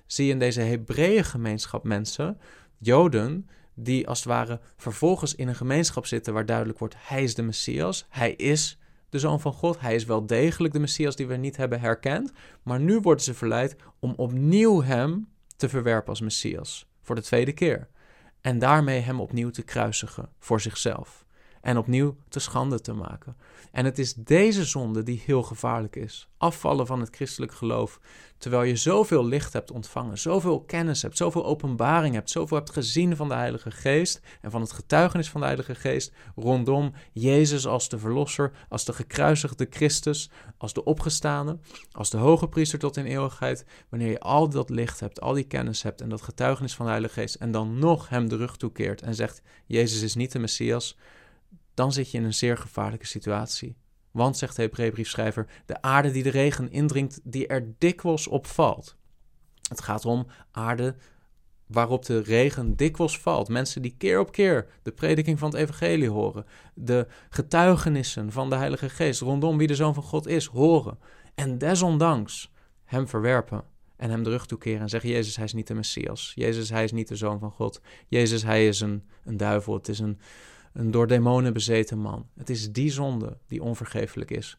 zie 0.07 0.27
je 0.27 0.33
in 0.33 0.39
deze 0.39 0.61
Hebreeën 0.61 1.25
gemeenschap 1.25 1.85
mensen, 1.85 2.39
Joden, 2.79 3.49
die 3.75 4.09
als 4.09 4.19
het 4.19 4.29
ware 4.29 4.61
vervolgens 4.77 5.35
in 5.35 5.49
een 5.49 5.55
gemeenschap 5.55 6.07
zitten 6.07 6.33
waar 6.33 6.47
duidelijk 6.47 6.79
wordt, 6.79 6.95
hij 6.99 7.23
is 7.23 7.35
de 7.35 7.43
Messias, 7.43 8.07
hij 8.09 8.33
is 8.33 8.79
de 9.09 9.19
Zoon 9.19 9.41
van 9.41 9.53
God, 9.53 9.81
hij 9.81 9.95
is 9.95 10.05
wel 10.05 10.27
degelijk 10.27 10.73
de 10.75 10.81
Messias 10.81 11.17
die 11.17 11.27
we 11.27 11.37
niet 11.37 11.57
hebben 11.57 11.81
herkend, 11.81 12.33
maar 12.63 12.81
nu 12.81 13.01
worden 13.01 13.25
ze 13.25 13.35
verleid 13.35 13.77
om 13.99 14.15
opnieuw 14.17 14.83
hem 14.83 15.29
te 15.57 15.69
verwerpen 15.69 16.09
als 16.09 16.21
Messias, 16.21 16.87
voor 17.03 17.15
de 17.15 17.23
tweede 17.23 17.53
keer. 17.53 17.89
En 18.41 18.59
daarmee 18.59 19.01
hem 19.01 19.21
opnieuw 19.21 19.51
te 19.51 19.63
kruisigen 19.63 20.29
voor 20.39 20.61
zichzelf 20.61 21.24
en 21.65 21.77
opnieuw 21.77 22.17
te 22.29 22.41
schande 22.41 22.81
te 22.81 22.93
maken. 22.93 23.37
En 23.73 23.85
het 23.85 23.99
is 23.99 24.15
deze 24.15 24.65
zonde 24.65 25.03
die 25.03 25.23
heel 25.27 25.43
gevaarlijk 25.43 25.97
is. 25.97 26.29
Afvallen 26.39 26.87
van 26.87 27.01
het 27.01 27.15
christelijk 27.15 27.53
geloof, 27.53 28.01
terwijl 28.39 28.63
je 28.63 28.77
zoveel 28.77 29.25
licht 29.25 29.53
hebt 29.53 29.71
ontvangen, 29.71 30.19
zoveel 30.19 30.61
kennis 30.61 31.03
hebt, 31.03 31.17
zoveel 31.17 31.45
openbaring 31.45 32.15
hebt, 32.15 32.31
zoveel 32.31 32.57
hebt 32.57 32.71
gezien 32.71 33.17
van 33.17 33.29
de 33.29 33.35
Heilige 33.35 33.71
Geest 33.71 34.21
en 34.41 34.51
van 34.51 34.61
het 34.61 34.73
getuigenis 34.73 35.31
van 35.31 35.41
de 35.41 35.47
Heilige 35.47 35.75
Geest 35.75 36.13
rondom 36.37 36.93
Jezus 37.13 37.67
als 37.67 37.89
de 37.89 37.99
Verlosser, 37.99 38.53
als 38.69 38.85
de 38.85 38.93
gekruisigde 38.93 39.67
Christus, 39.71 40.31
als 40.59 40.73
de 40.73 40.85
opgestane, 40.85 41.59
als 41.93 42.11
de 42.11 42.17
hoge 42.17 42.49
priester 42.49 42.79
tot 42.79 42.97
in 42.97 43.05
eeuwigheid. 43.05 43.65
Wanneer 43.89 44.11
je 44.11 44.21
al 44.21 44.49
dat 44.49 44.71
licht 44.71 45.01
hebt, 45.01 45.21
al 45.21 45.33
die 45.33 45.45
kennis 45.45 45.83
hebt 45.83 46.01
en 46.01 46.09
dat 46.09 46.23
getuigenis 46.23 46.75
van 46.75 46.85
de 46.85 46.91
Heilige 46.91 47.21
Geest 47.21 47.35
en 47.35 47.51
dan 47.51 47.79
nog 47.79 48.09
Hem 48.09 48.29
de 48.29 48.37
rug 48.37 48.57
toekeert 48.57 49.03
en 49.03 49.15
zegt, 49.15 49.43
Jezus 49.67 50.03
is 50.03 50.15
niet 50.15 50.33
de 50.33 50.39
Messias, 50.39 50.97
dan 51.75 51.93
zit 51.93 52.11
je 52.11 52.19
in 52.19 52.25
een 52.25 52.35
zeer 52.35 52.57
gevaarlijke 52.57 53.07
situatie. 53.07 53.77
Want, 54.11 54.37
zegt 54.37 54.57
de 54.57 54.63
Hebreeënbriefschrijver, 54.63 55.47
de 55.67 55.83
aarde 55.83 56.11
die 56.11 56.23
de 56.23 56.31
regen 56.31 56.71
indringt, 56.71 57.21
die 57.23 57.47
er 57.47 57.75
dikwijls 57.79 58.27
op 58.27 58.47
valt. 58.47 58.97
Het 59.69 59.81
gaat 59.81 60.05
om 60.05 60.27
aarde 60.51 60.97
waarop 61.67 62.05
de 62.05 62.19
regen 62.19 62.77
dikwijls 62.77 63.19
valt. 63.19 63.49
Mensen 63.49 63.83
die 63.83 63.95
keer 63.99 64.21
op 64.21 64.33
keer 64.33 64.67
de 64.83 64.93
prediking 64.93 65.39
van 65.39 65.51
het 65.51 65.59
evangelie 65.59 66.11
horen. 66.11 66.47
De 66.75 67.07
getuigenissen 67.31 68.33
van 68.33 68.51
de 68.51 68.57
Heilige 68.57 68.89
Geest 68.89 69.21
rondom 69.21 69.59
wie 69.59 69.67
de 69.67 69.75
Zoon 69.75 69.95
van 69.95 70.03
God 70.03 70.27
is, 70.27 70.47
horen. 70.47 70.99
En 71.35 71.59
desondanks 71.59 72.53
hem 72.85 73.09
verwerpen 73.09 73.65
en 73.97 74.11
hem 74.11 74.23
de 74.23 74.31
rug 74.31 74.47
toekeren 74.47 74.81
en 74.81 74.89
zeggen: 74.89 75.11
Jezus, 75.11 75.37
hij 75.37 75.45
is 75.45 75.53
niet 75.53 75.67
de 75.67 75.75
Messias. 75.75 76.33
Jezus, 76.35 76.71
hij 76.71 76.85
is 76.85 76.93
niet 76.93 77.09
de 77.09 77.17
Zoon 77.17 77.39
van 77.39 77.51
God. 77.51 77.81
Jezus, 78.09 78.43
hij 78.43 78.67
is 78.67 78.81
een, 78.81 79.03
een 79.25 79.37
duivel. 79.37 79.75
Het 79.75 79.89
is 79.89 79.99
een, 79.99 80.19
een 80.75 80.91
door 80.91 81.07
demonen 81.07 81.53
bezeten 81.53 81.99
man. 81.99 82.29
Het 82.37 82.51
is 82.51 82.73
die 82.73 82.91
zonde 82.91 83.39
die 83.49 83.63
onvergeeflijk 83.63 84.31
is. 84.31 84.59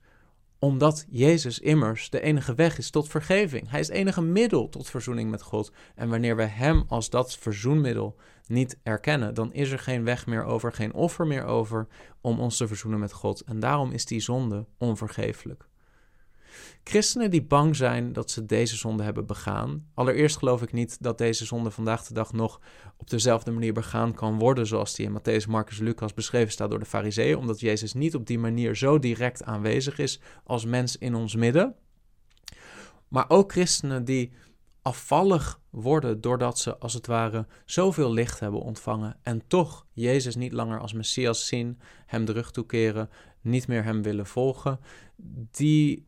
Omdat 0.59 1.05
Jezus 1.09 1.59
immers 1.59 2.09
de 2.09 2.21
enige 2.21 2.55
weg 2.55 2.77
is 2.77 2.89
tot 2.89 3.07
vergeving. 3.07 3.69
Hij 3.69 3.79
is 3.79 3.87
het 3.87 3.95
enige 3.95 4.21
middel 4.21 4.69
tot 4.69 4.89
verzoening 4.89 5.29
met 5.29 5.41
God. 5.41 5.71
En 5.95 6.09
wanneer 6.09 6.35
we 6.35 6.43
Hem 6.43 6.83
als 6.87 7.09
dat 7.09 7.37
verzoenmiddel 7.37 8.15
niet 8.47 8.77
erkennen, 8.83 9.33
dan 9.33 9.53
is 9.53 9.71
er 9.71 9.79
geen 9.79 10.03
weg 10.03 10.25
meer 10.25 10.43
over, 10.43 10.73
geen 10.73 10.93
offer 10.93 11.27
meer 11.27 11.45
over 11.45 11.87
om 12.21 12.39
ons 12.39 12.57
te 12.57 12.67
verzoenen 12.67 12.99
met 12.99 13.13
God. 13.13 13.41
En 13.41 13.59
daarom 13.59 13.91
is 13.91 14.05
die 14.05 14.19
zonde 14.19 14.65
onvergeeflijk. 14.77 15.67
Christenen 16.83 17.31
die 17.31 17.43
bang 17.43 17.75
zijn 17.75 18.13
dat 18.13 18.31
ze 18.31 18.45
deze 18.45 18.75
zonde 18.75 19.03
hebben 19.03 19.25
begaan. 19.25 19.85
Allereerst 19.93 20.37
geloof 20.37 20.61
ik 20.61 20.71
niet 20.71 20.97
dat 21.03 21.17
deze 21.17 21.45
zonde 21.45 21.71
vandaag 21.71 22.03
de 22.03 22.13
dag 22.13 22.33
nog 22.33 22.59
op 22.97 23.09
dezelfde 23.09 23.51
manier 23.51 23.73
begaan 23.73 24.13
kan 24.13 24.39
worden 24.39 24.67
zoals 24.67 24.95
die 24.95 25.05
in 25.05 25.19
Matthäus, 25.19 25.49
Marcus, 25.49 25.77
Lucas 25.77 26.13
beschreven 26.13 26.51
staat 26.51 26.69
door 26.69 26.79
de 26.79 26.85
Fariseeën, 26.85 27.37
omdat 27.37 27.59
Jezus 27.59 27.93
niet 27.93 28.15
op 28.15 28.27
die 28.27 28.39
manier 28.39 28.75
zo 28.75 28.99
direct 28.99 29.43
aanwezig 29.43 29.97
is 29.97 30.19
als 30.43 30.65
mens 30.65 30.97
in 30.97 31.15
ons 31.15 31.35
midden. 31.35 31.75
Maar 33.07 33.25
ook 33.27 33.51
christenen 33.51 34.05
die 34.05 34.31
afvallig 34.81 35.59
worden 35.69 36.21
doordat 36.21 36.59
ze 36.59 36.77
als 36.77 36.93
het 36.93 37.07
ware 37.07 37.47
zoveel 37.65 38.13
licht 38.13 38.39
hebben 38.39 38.61
ontvangen 38.61 39.17
en 39.21 39.47
toch 39.47 39.85
Jezus 39.91 40.35
niet 40.35 40.51
langer 40.51 40.79
als 40.79 40.93
Messias 40.93 41.47
zien, 41.47 41.79
hem 42.05 42.25
de 42.25 42.31
rug 42.31 42.51
toekeren, 42.51 43.09
niet 43.41 43.67
meer 43.67 43.83
hem 43.83 44.01
willen 44.01 44.25
volgen, 44.25 44.79
die 45.51 46.05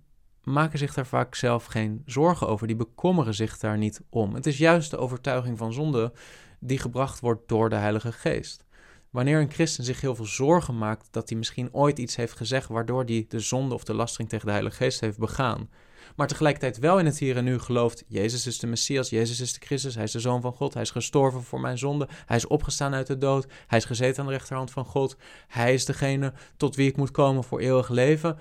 maken 0.48 0.80
zich 0.80 0.94
daar 0.94 1.06
vaak 1.06 1.36
zelf 1.36 1.66
geen 1.66 2.02
zorgen 2.06 2.48
over. 2.48 2.68
Die 2.68 2.76
bekommeren 2.76 3.34
zich 3.34 3.58
daar 3.58 3.78
niet 3.78 4.02
om. 4.10 4.34
Het 4.34 4.46
is 4.46 4.58
juist 4.58 4.92
de 4.92 4.98
overtuiging 4.98 5.58
van 5.58 5.74
zonde 5.74 6.12
die 6.60 6.80
gebracht 6.80 7.20
wordt 7.20 7.48
door 7.48 7.70
de 7.70 7.76
Heilige 7.76 8.12
Geest. 8.12 8.66
Wanneer 9.10 9.40
een 9.40 9.52
christen 9.52 9.84
zich 9.84 10.02
heel 10.02 10.16
veel 10.16 10.26
zorgen 10.26 10.78
maakt 10.78 11.08
dat 11.12 11.30
hij 11.30 11.38
misschien 11.38 11.74
ooit 11.74 12.00
iets 12.00 12.16
heeft 12.16 12.38
gezegd 12.38 12.68
waardoor 12.68 13.04
hij 13.04 13.26
de 13.28 13.40
zonde 13.40 13.74
of 13.74 13.84
de 13.84 13.94
lastering 13.94 14.30
tegen 14.30 14.46
de 14.46 14.52
Heilige 14.52 14.76
Geest 14.76 15.00
heeft 15.00 15.18
begaan, 15.18 15.70
maar 16.16 16.28
tegelijkertijd 16.28 16.78
wel 16.78 17.00
in 17.00 17.06
het 17.06 17.18
hier 17.18 17.38
en 17.38 17.44
nu 17.44 17.60
gelooft: 17.60 18.04
Jezus 18.08 18.48
is 18.48 18.60
de 18.60 18.68
Messias, 18.68 19.10
Jezus 19.10 19.40
is 19.40 19.54
de 19.54 19.66
Christus, 19.66 19.96
Hij 19.96 20.04
is 20.04 20.12
de 20.12 20.20
Zoon 20.20 20.42
van 20.42 20.54
God, 20.54 20.74
Hij 20.74 20.82
is 20.82 20.92
gestorven 20.92 21.44
voor 21.44 21.60
mijn 21.60 21.78
zonde, 21.78 22.08
Hij 22.26 22.38
is 22.38 22.48
opgestaan 22.48 22.94
uit 22.94 23.08
de 23.08 23.18
dood, 23.18 23.48
Hij 23.68 23.78
is 23.78 23.86
gezeten 23.86 24.20
aan 24.20 24.26
de 24.30 24.36
rechterhand 24.36 24.72
van 24.72 24.86
God, 24.86 25.18
Hij 25.48 25.74
is 25.74 25.86
degene 25.86 26.34
tot 26.58 26.76
wie 26.76 26.90
ik 26.90 26.98
moet 26.98 27.12
komen 27.12 27.44
voor 27.44 27.60
eeuwig 27.60 27.90
leven. 27.90 28.38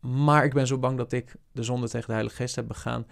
Maar 0.00 0.44
ik 0.44 0.54
ben 0.54 0.66
zo 0.66 0.78
bang 0.78 0.96
dat 0.96 1.12
ik 1.12 1.36
de 1.52 1.62
zonde 1.62 1.88
tegen 1.88 2.06
de 2.06 2.12
Heilige 2.12 2.36
Geest 2.36 2.56
heb 2.56 2.66
begaan. 2.66 3.06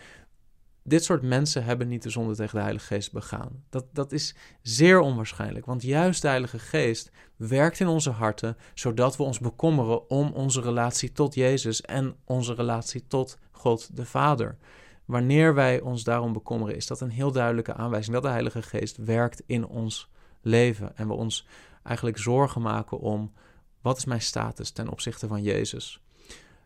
Dit 0.83 1.05
soort 1.05 1.23
mensen 1.23 1.65
hebben 1.65 1.89
niet 1.89 2.03
de 2.03 2.11
zonde 2.11 2.35
tegen 2.35 2.55
de 2.55 2.63
Heilige 2.63 2.87
Geest 2.87 3.13
begaan. 3.13 3.65
Dat, 3.71 3.85
dat 3.93 4.13
is 4.13 4.35
zeer 4.63 5.01
onwaarschijnlijk, 5.01 5.67
want 5.67 5.83
juist 5.83 6.23
de 6.23 6.29
Heilige 6.29 6.59
Geest 6.59 7.11
werkt 7.37 7.81
in 7.81 7.87
onze 7.87 8.11
harten, 8.11 8.57
zodat 8.75 9.17
we 9.17 9.23
ons 9.23 9.39
bekommeren 9.39 10.11
om 10.11 10.33
onze 10.33 10.61
relatie 10.61 11.13
tot 11.13 11.35
Jezus 11.35 11.81
en 11.81 12.17
onze 12.25 12.55
relatie 12.55 13.07
tot 13.07 13.39
God 13.51 13.97
de 13.97 14.05
Vader. 14.05 14.57
Wanneer 15.05 15.55
wij 15.55 15.81
ons 15.81 16.05
daarom 16.05 16.33
bekommeren, 16.33 16.77
is 16.77 16.87
dat 16.87 17.01
een 17.01 17.11
heel 17.11 17.33
duidelijke 17.33 17.75
aanwijzing 17.75 18.15
dat 18.15 18.25
de 18.25 18.31
Heilige 18.31 18.63
Geest 18.63 18.97
werkt 18.97 19.43
in 19.47 19.67
ons 19.67 20.11
leven 20.41 20.97
en 20.97 21.07
we 21.07 21.15
ons 21.15 21.47
eigenlijk 21.83 22.19
zorgen 22.19 22.63
maken 22.63 22.99
om 22.99 23.33
wat 23.81 23.97
is 23.97 24.05
mijn 24.05 24.23
status 24.23 24.71
ten 24.71 24.89
opzichte 24.89 25.27
van 25.27 25.43
Jezus. 25.43 26.03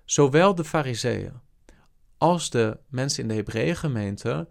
Zowel 0.05 0.55
de 0.55 0.65
Fariseeën 0.65 1.33
als 2.23 2.51
de 2.51 2.79
mensen 2.89 3.23
in 3.23 3.29
de 3.29 3.35
Hebreeën 3.35 3.77
gemeente. 3.77 4.49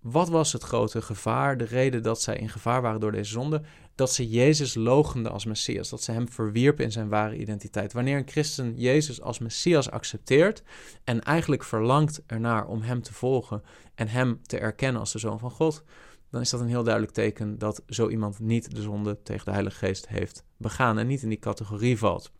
Wat 0.00 0.28
was 0.28 0.52
het 0.52 0.62
grote 0.62 1.02
gevaar, 1.02 1.56
de 1.56 1.64
reden 1.64 2.02
dat 2.02 2.22
zij 2.22 2.36
in 2.36 2.48
gevaar 2.48 2.82
waren 2.82 3.00
door 3.00 3.12
deze 3.12 3.30
zonde? 3.30 3.62
Dat 3.94 4.12
ze 4.12 4.28
Jezus 4.28 4.74
logenden 4.74 5.32
als 5.32 5.44
Messias, 5.44 5.88
dat 5.88 6.02
ze 6.02 6.12
hem 6.12 6.28
verwierpen 6.28 6.84
in 6.84 6.92
zijn 6.92 7.08
ware 7.08 7.36
identiteit. 7.36 7.92
Wanneer 7.92 8.16
een 8.16 8.28
christen 8.28 8.74
Jezus 8.76 9.20
als 9.20 9.38
Messias 9.38 9.90
accepteert 9.90 10.62
en 11.04 11.22
eigenlijk 11.22 11.64
verlangt 11.64 12.22
ernaar 12.26 12.66
om 12.66 12.82
hem 12.82 13.02
te 13.02 13.14
volgen 13.14 13.62
en 13.94 14.08
hem 14.08 14.40
te 14.42 14.58
erkennen 14.58 15.00
als 15.00 15.12
de 15.12 15.18
Zoon 15.18 15.38
van 15.38 15.50
God, 15.50 15.84
dan 16.30 16.40
is 16.40 16.50
dat 16.50 16.60
een 16.60 16.68
heel 16.68 16.84
duidelijk 16.84 17.14
teken 17.14 17.58
dat 17.58 17.82
zo 17.86 18.08
iemand 18.08 18.38
niet 18.38 18.74
de 18.74 18.82
zonde 18.82 19.22
tegen 19.22 19.44
de 19.44 19.50
Heilige 19.50 19.76
Geest 19.76 20.08
heeft 20.08 20.44
begaan 20.56 20.98
en 20.98 21.06
niet 21.06 21.22
in 21.22 21.28
die 21.28 21.38
categorie 21.38 21.98
valt. 21.98 22.32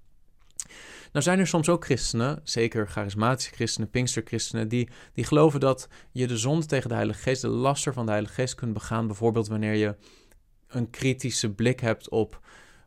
Nou 1.12 1.24
zijn 1.24 1.38
er 1.38 1.46
soms 1.46 1.68
ook 1.68 1.84
christenen, 1.84 2.40
zeker 2.44 2.88
charismatische 2.88 3.54
christenen, 3.54 3.90
pinksterchristenen, 3.90 4.68
die, 4.68 4.88
die 5.12 5.24
geloven 5.24 5.60
dat 5.60 5.88
je 6.12 6.26
de 6.26 6.36
zonde 6.36 6.66
tegen 6.66 6.88
de 6.88 6.94
Heilige 6.94 7.22
Geest, 7.22 7.42
de 7.42 7.48
laster 7.48 7.92
van 7.92 8.04
de 8.04 8.10
Heilige 8.10 8.34
Geest 8.34 8.54
kunt 8.54 8.72
begaan. 8.72 9.06
Bijvoorbeeld 9.06 9.48
wanneer 9.48 9.74
je 9.74 9.96
een 10.68 10.90
kritische 10.90 11.50
blik 11.50 11.80
hebt 11.80 12.08
op 12.08 12.40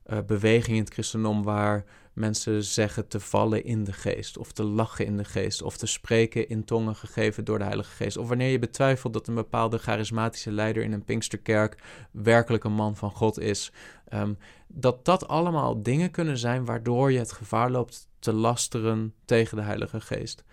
uh, 0.08 0.18
beweging 0.26 0.78
in 0.78 0.84
het 0.84 0.94
christendom 0.94 1.44
waar 1.44 1.86
mensen 2.14 2.64
zeggen 2.64 3.08
te 3.08 3.20
vallen 3.20 3.64
in 3.64 3.84
de 3.84 3.94
geest, 3.94 4.38
of 4.38 4.52
te 4.52 4.64
lachen 4.64 5.06
in 5.06 5.18
de 5.18 5.24
geest, 5.24 5.62
of 5.62 5.78
te 5.78 5.86
spreken 5.86 6.50
in 6.50 6.64
tongen 6.64 6.96
gegeven 6.96 7.44
door 7.44 7.58
de 7.58 7.64
Heilige 7.64 7.92
Geest. 7.92 8.18
Of 8.18 8.28
wanneer 8.28 8.50
je 8.50 8.60
betwijfelt 8.60 9.14
dat 9.14 9.28
een 9.28 9.36
bepaalde 9.36 9.78
charismatische 9.78 10.52
leider 10.52 10.84
in 10.84 10.94
een 10.94 11.04
Pinksterkerk 11.04 11.84
werkelijk 12.12 12.64
een 12.64 12.74
man 12.74 12.96
van 12.96 13.12
God 13.12 13.40
is. 13.40 13.72
Um, 14.14 14.38
dat 14.68 15.06
dat 15.06 15.28
allemaal 15.28 15.82
dingen 15.82 16.12
kunnen 16.12 16.38
zijn 16.38 16.66
waardoor 16.66 17.12
je 17.12 17.20
het 17.20 17.32
gevaar 17.32 17.72
loopt 17.72 18.08
te 18.20 18.34
lasteren 18.34 19.14
tegen 19.26 19.58
de 19.58 19.64
Heilige 19.64 20.02
Geest. 20.02 20.44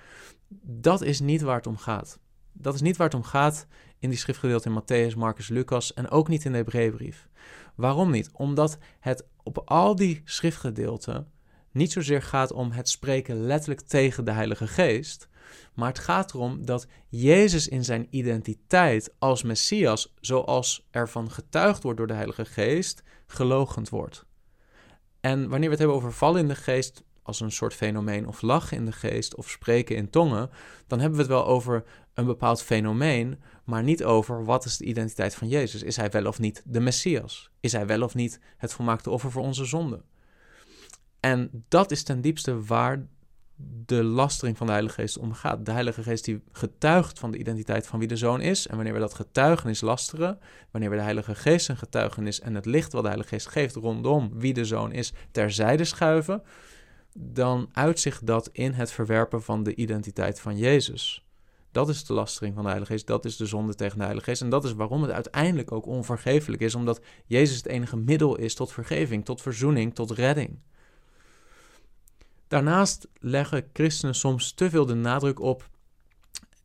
Dat 0.62 1.02
is 1.02 1.20
niet 1.20 1.40
waar 1.40 1.56
het 1.56 1.66
om 1.66 1.76
gaat. 1.76 2.18
Dat 2.52 2.74
is 2.74 2.80
niet 2.80 2.96
waar 2.96 3.06
het 3.06 3.16
om 3.16 3.22
gaat 3.22 3.66
in 3.98 4.08
die 4.08 4.18
schriftgedeelte 4.18 4.68
in 4.68 4.82
Matthäus, 4.82 5.16
Marcus, 5.16 5.48
Lucas 5.48 5.94
en 5.94 6.10
ook 6.10 6.28
niet 6.28 6.44
in 6.44 6.52
de 6.52 6.58
Hebreeënbrief. 6.58 7.28
Waarom 7.74 8.10
niet? 8.10 8.30
Omdat 8.32 8.78
het 9.00 9.24
op 9.42 9.62
al 9.64 9.96
die 9.96 10.22
schriftgedeelten 10.24 11.26
niet 11.72 11.92
zozeer 11.92 12.22
gaat 12.22 12.52
om 12.52 12.70
het 12.70 12.88
spreken 12.88 13.46
letterlijk 13.46 13.80
tegen 13.80 14.24
de 14.24 14.32
Heilige 14.32 14.66
Geest, 14.66 15.28
maar 15.74 15.88
het 15.88 15.98
gaat 15.98 16.34
erom 16.34 16.64
dat 16.64 16.86
Jezus 17.08 17.68
in 17.68 17.84
zijn 17.84 18.06
identiteit 18.10 19.14
als 19.18 19.42
Messias, 19.42 20.14
zoals 20.20 20.86
ervan 20.90 21.30
getuigd 21.30 21.82
wordt 21.82 21.98
door 21.98 22.06
de 22.06 22.14
Heilige 22.14 22.44
Geest, 22.44 23.02
gelogend 23.26 23.88
wordt. 23.88 24.24
En 25.20 25.48
wanneer 25.48 25.68
we 25.68 25.70
het 25.70 25.78
hebben 25.78 25.96
over 25.96 26.12
vallen 26.12 26.40
in 26.40 26.48
de 26.48 26.54
geest 26.54 27.02
als 27.22 27.40
een 27.40 27.52
soort 27.52 27.74
fenomeen, 27.74 28.26
of 28.26 28.42
lachen 28.42 28.76
in 28.76 28.84
de 28.84 28.92
geest, 28.92 29.34
of 29.34 29.50
spreken 29.50 29.96
in 29.96 30.10
tongen, 30.10 30.50
dan 30.86 31.00
hebben 31.00 31.18
we 31.18 31.24
het 31.24 31.32
wel 31.32 31.46
over 31.46 31.84
een 32.14 32.26
bepaald 32.26 32.62
fenomeen, 32.62 33.42
maar 33.64 33.82
niet 33.82 34.04
over 34.04 34.44
wat 34.44 34.64
is 34.64 34.76
de 34.76 34.84
identiteit 34.84 35.34
van 35.34 35.48
Jezus. 35.48 35.82
Is 35.82 35.96
hij 35.96 36.10
wel 36.10 36.26
of 36.26 36.38
niet 36.38 36.62
de 36.64 36.80
Messias? 36.80 37.50
Is 37.60 37.72
hij 37.72 37.86
wel 37.86 38.02
of 38.02 38.14
niet 38.14 38.40
het 38.56 38.72
volmaakte 38.72 39.10
offer 39.10 39.30
voor 39.30 39.42
onze 39.42 39.64
zonde? 39.64 40.02
En 41.20 41.64
dat 41.68 41.90
is 41.90 42.02
ten 42.02 42.20
diepste 42.20 42.64
waar 42.64 43.06
de 43.86 44.02
lastering 44.04 44.56
van 44.56 44.66
de 44.66 44.72
Heilige 44.72 45.00
Geest 45.00 45.18
om 45.18 45.32
gaat. 45.32 45.66
De 45.66 45.72
Heilige 45.72 46.02
Geest 46.02 46.24
die 46.24 46.42
getuigt 46.52 47.18
van 47.18 47.30
de 47.30 47.38
identiteit 47.38 47.86
van 47.86 47.98
wie 47.98 48.08
de 48.08 48.16
Zoon 48.16 48.40
is. 48.40 48.66
En 48.66 48.76
wanneer 48.76 48.94
we 48.94 49.00
dat 49.00 49.14
getuigenis 49.14 49.80
lasteren, 49.80 50.38
wanneer 50.70 50.90
we 50.90 50.96
de 50.96 51.02
Heilige 51.02 51.34
Geest 51.34 51.68
een 51.68 51.76
getuigenis 51.76 52.40
en 52.40 52.54
het 52.54 52.66
licht 52.66 52.92
wat 52.92 53.02
de 53.02 53.08
Heilige 53.08 53.34
Geest 53.34 53.48
geeft 53.48 53.74
rondom 53.74 54.30
wie 54.34 54.54
de 54.54 54.64
Zoon 54.64 54.92
is 54.92 55.12
terzijde 55.30 55.84
schuiven, 55.84 56.42
dan 57.14 57.68
uitzicht 57.72 58.26
dat 58.26 58.48
in 58.52 58.72
het 58.72 58.90
verwerpen 58.90 59.42
van 59.42 59.62
de 59.62 59.74
identiteit 59.74 60.40
van 60.40 60.56
Jezus. 60.56 61.24
Dat 61.72 61.88
is 61.88 62.04
de 62.04 62.12
lastering 62.12 62.54
van 62.54 62.62
de 62.62 62.68
Heilige 62.68 62.92
Geest, 62.92 63.06
dat 63.06 63.24
is 63.24 63.36
de 63.36 63.46
zonde 63.46 63.74
tegen 63.74 63.98
de 63.98 64.04
Heilige 64.04 64.26
Geest. 64.30 64.42
En 64.42 64.50
dat 64.50 64.64
is 64.64 64.72
waarom 64.72 65.02
het 65.02 65.10
uiteindelijk 65.10 65.72
ook 65.72 65.86
onvergeeflijk 65.86 66.62
is, 66.62 66.74
omdat 66.74 67.00
Jezus 67.26 67.56
het 67.56 67.66
enige 67.66 67.96
middel 67.96 68.36
is 68.36 68.54
tot 68.54 68.72
vergeving, 68.72 69.24
tot 69.24 69.42
verzoening, 69.42 69.94
tot 69.94 70.10
redding. 70.10 70.58
Daarnaast 72.50 73.08
leggen 73.18 73.70
christenen 73.72 74.14
soms 74.14 74.52
te 74.52 74.70
veel 74.70 74.86
de 74.86 74.94
nadruk 74.94 75.40
op: 75.40 75.68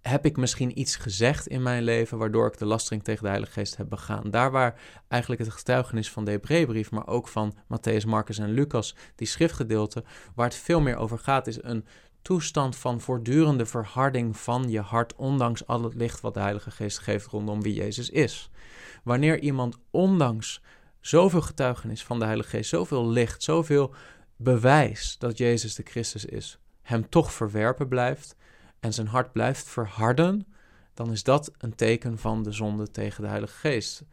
heb 0.02 0.26
ik 0.26 0.38
misschien 0.38 0.80
iets 0.80 0.96
gezegd 0.96 1.48
in 1.48 1.62
mijn 1.62 1.84
leven 1.84 2.18
waardoor 2.18 2.48
ik 2.48 2.58
de 2.58 2.66
lastering 2.66 3.04
tegen 3.04 3.24
de 3.24 3.30
Heilige 3.30 3.52
Geest 3.52 3.78
heb 3.78 3.90
begaan? 3.90 4.30
Daar 4.32 4.52
waar 4.52 4.80
eigenlijk 5.08 5.42
het 5.42 5.54
getuigenis 5.54 6.12
van 6.12 6.26
de 6.26 6.32
Hebreeënbrief, 6.32 6.92
maar 6.92 7.08
ook 7.08 7.28
van 7.28 7.56
Matthäus, 7.64 8.06
Marcus 8.08 8.38
en 8.38 8.52
Lucas, 8.52 8.96
die 9.16 9.28
schriftgedeelte, 9.28 10.04
waar 10.36 10.46
het 10.46 10.56
veel 10.56 10.82
meer 10.82 10.98
over 10.98 11.20
gaat, 11.20 11.48
is 11.48 11.64
een 11.64 11.86
toestand 12.22 12.76
van 12.76 13.02
voortdurende 13.02 13.66
verharding 13.66 14.38
van 14.38 14.70
je 14.70 14.82
hart, 14.82 15.16
ondanks 15.16 15.68
al 15.68 15.84
het 15.84 15.96
licht 15.96 16.22
wat 16.22 16.34
de 16.34 16.40
Heilige 16.40 16.72
Geest 16.72 17.00
geeft 17.00 17.28
rondom 17.28 17.62
wie 17.62 17.74
Jezus 17.74 18.10
is. 18.10 18.50
Wanneer 19.04 19.40
iemand 19.40 19.78
ondanks 19.92 20.62
zoveel 21.00 21.42
getuigenis 21.42 22.04
van 22.04 22.20
de 22.20 22.26
Heilige 22.26 22.50
Geest, 22.50 22.70
zoveel 22.70 23.10
licht, 23.10 23.44
zoveel 23.44 23.94
bewijs 24.36 25.18
dat 25.18 25.38
Jezus 25.38 25.76
de 25.76 25.84
Christus 25.84 26.26
is, 26.26 26.60
hem 26.82 27.10
toch 27.10 27.34
verwerpen 27.34 27.88
blijft 27.88 28.36
en 28.80 28.94
zijn 28.94 29.08
hart 29.08 29.32
blijft 29.32 29.68
verharden, 29.68 30.48
dan 30.94 31.12
is 31.12 31.24
dat 31.24 31.52
een 31.58 31.76
teken 31.76 32.18
van 32.18 32.44
de 32.44 32.52
zonde 32.52 32.92
tegen 32.92 33.22
de 33.22 33.30
Heilige 33.30 33.58
Geest. 33.58 34.04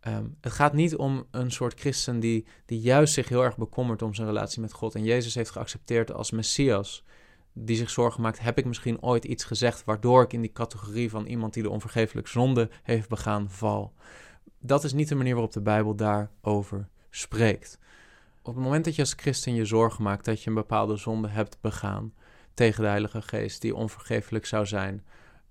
Ehm, 0.00 0.24
het 0.40 0.52
gaat 0.52 0.72
niet 0.72 0.96
om 0.96 1.26
een 1.30 1.50
soort 1.50 1.80
christen 1.80 2.20
die, 2.20 2.46
die 2.66 2.80
juist 2.80 3.14
zich 3.14 3.28
heel 3.28 3.44
erg 3.44 3.56
bekommert 3.56 4.02
om 4.02 4.14
zijn 4.14 4.26
relatie 4.26 4.60
met 4.60 4.72
God 4.72 4.94
en 4.94 5.04
Jezus 5.04 5.34
heeft 5.34 5.50
geaccepteerd 5.50 6.12
als 6.12 6.30
Messias. 6.30 7.04
Die 7.52 7.76
zich 7.76 7.90
zorgen 7.90 8.22
maakt, 8.22 8.40
heb 8.40 8.58
ik 8.58 8.64
misschien 8.64 9.02
ooit 9.02 9.24
iets 9.24 9.44
gezegd 9.44 9.84
waardoor 9.84 10.22
ik 10.22 10.32
in 10.32 10.40
die 10.40 10.52
categorie 10.52 11.10
van 11.10 11.26
iemand 11.26 11.54
die 11.54 11.62
de 11.62 11.70
onvergeeflijke 11.70 12.30
zonde 12.30 12.70
heeft 12.82 13.08
begaan 13.08 13.50
val. 13.50 13.92
Dat 14.58 14.84
is 14.84 14.92
niet 14.92 15.08
de 15.08 15.14
manier 15.14 15.32
waarop 15.32 15.52
de 15.52 15.60
Bijbel 15.60 15.94
daarover 15.94 16.88
spreekt 17.10 17.78
op 18.48 18.54
het 18.54 18.64
moment 18.64 18.84
dat 18.84 18.94
je 18.94 19.02
als 19.02 19.12
christen 19.16 19.54
je 19.54 19.64
zorgen 19.64 20.02
maakt 20.02 20.24
dat 20.24 20.42
je 20.42 20.48
een 20.48 20.54
bepaalde 20.54 20.96
zonde 20.96 21.28
hebt 21.28 21.60
begaan 21.60 22.14
tegen 22.54 22.82
de 22.82 22.88
Heilige 22.88 23.22
Geest, 23.22 23.60
die 23.60 23.74
onvergeeflijk 23.74 24.46
zou 24.46 24.66
zijn, 24.66 25.04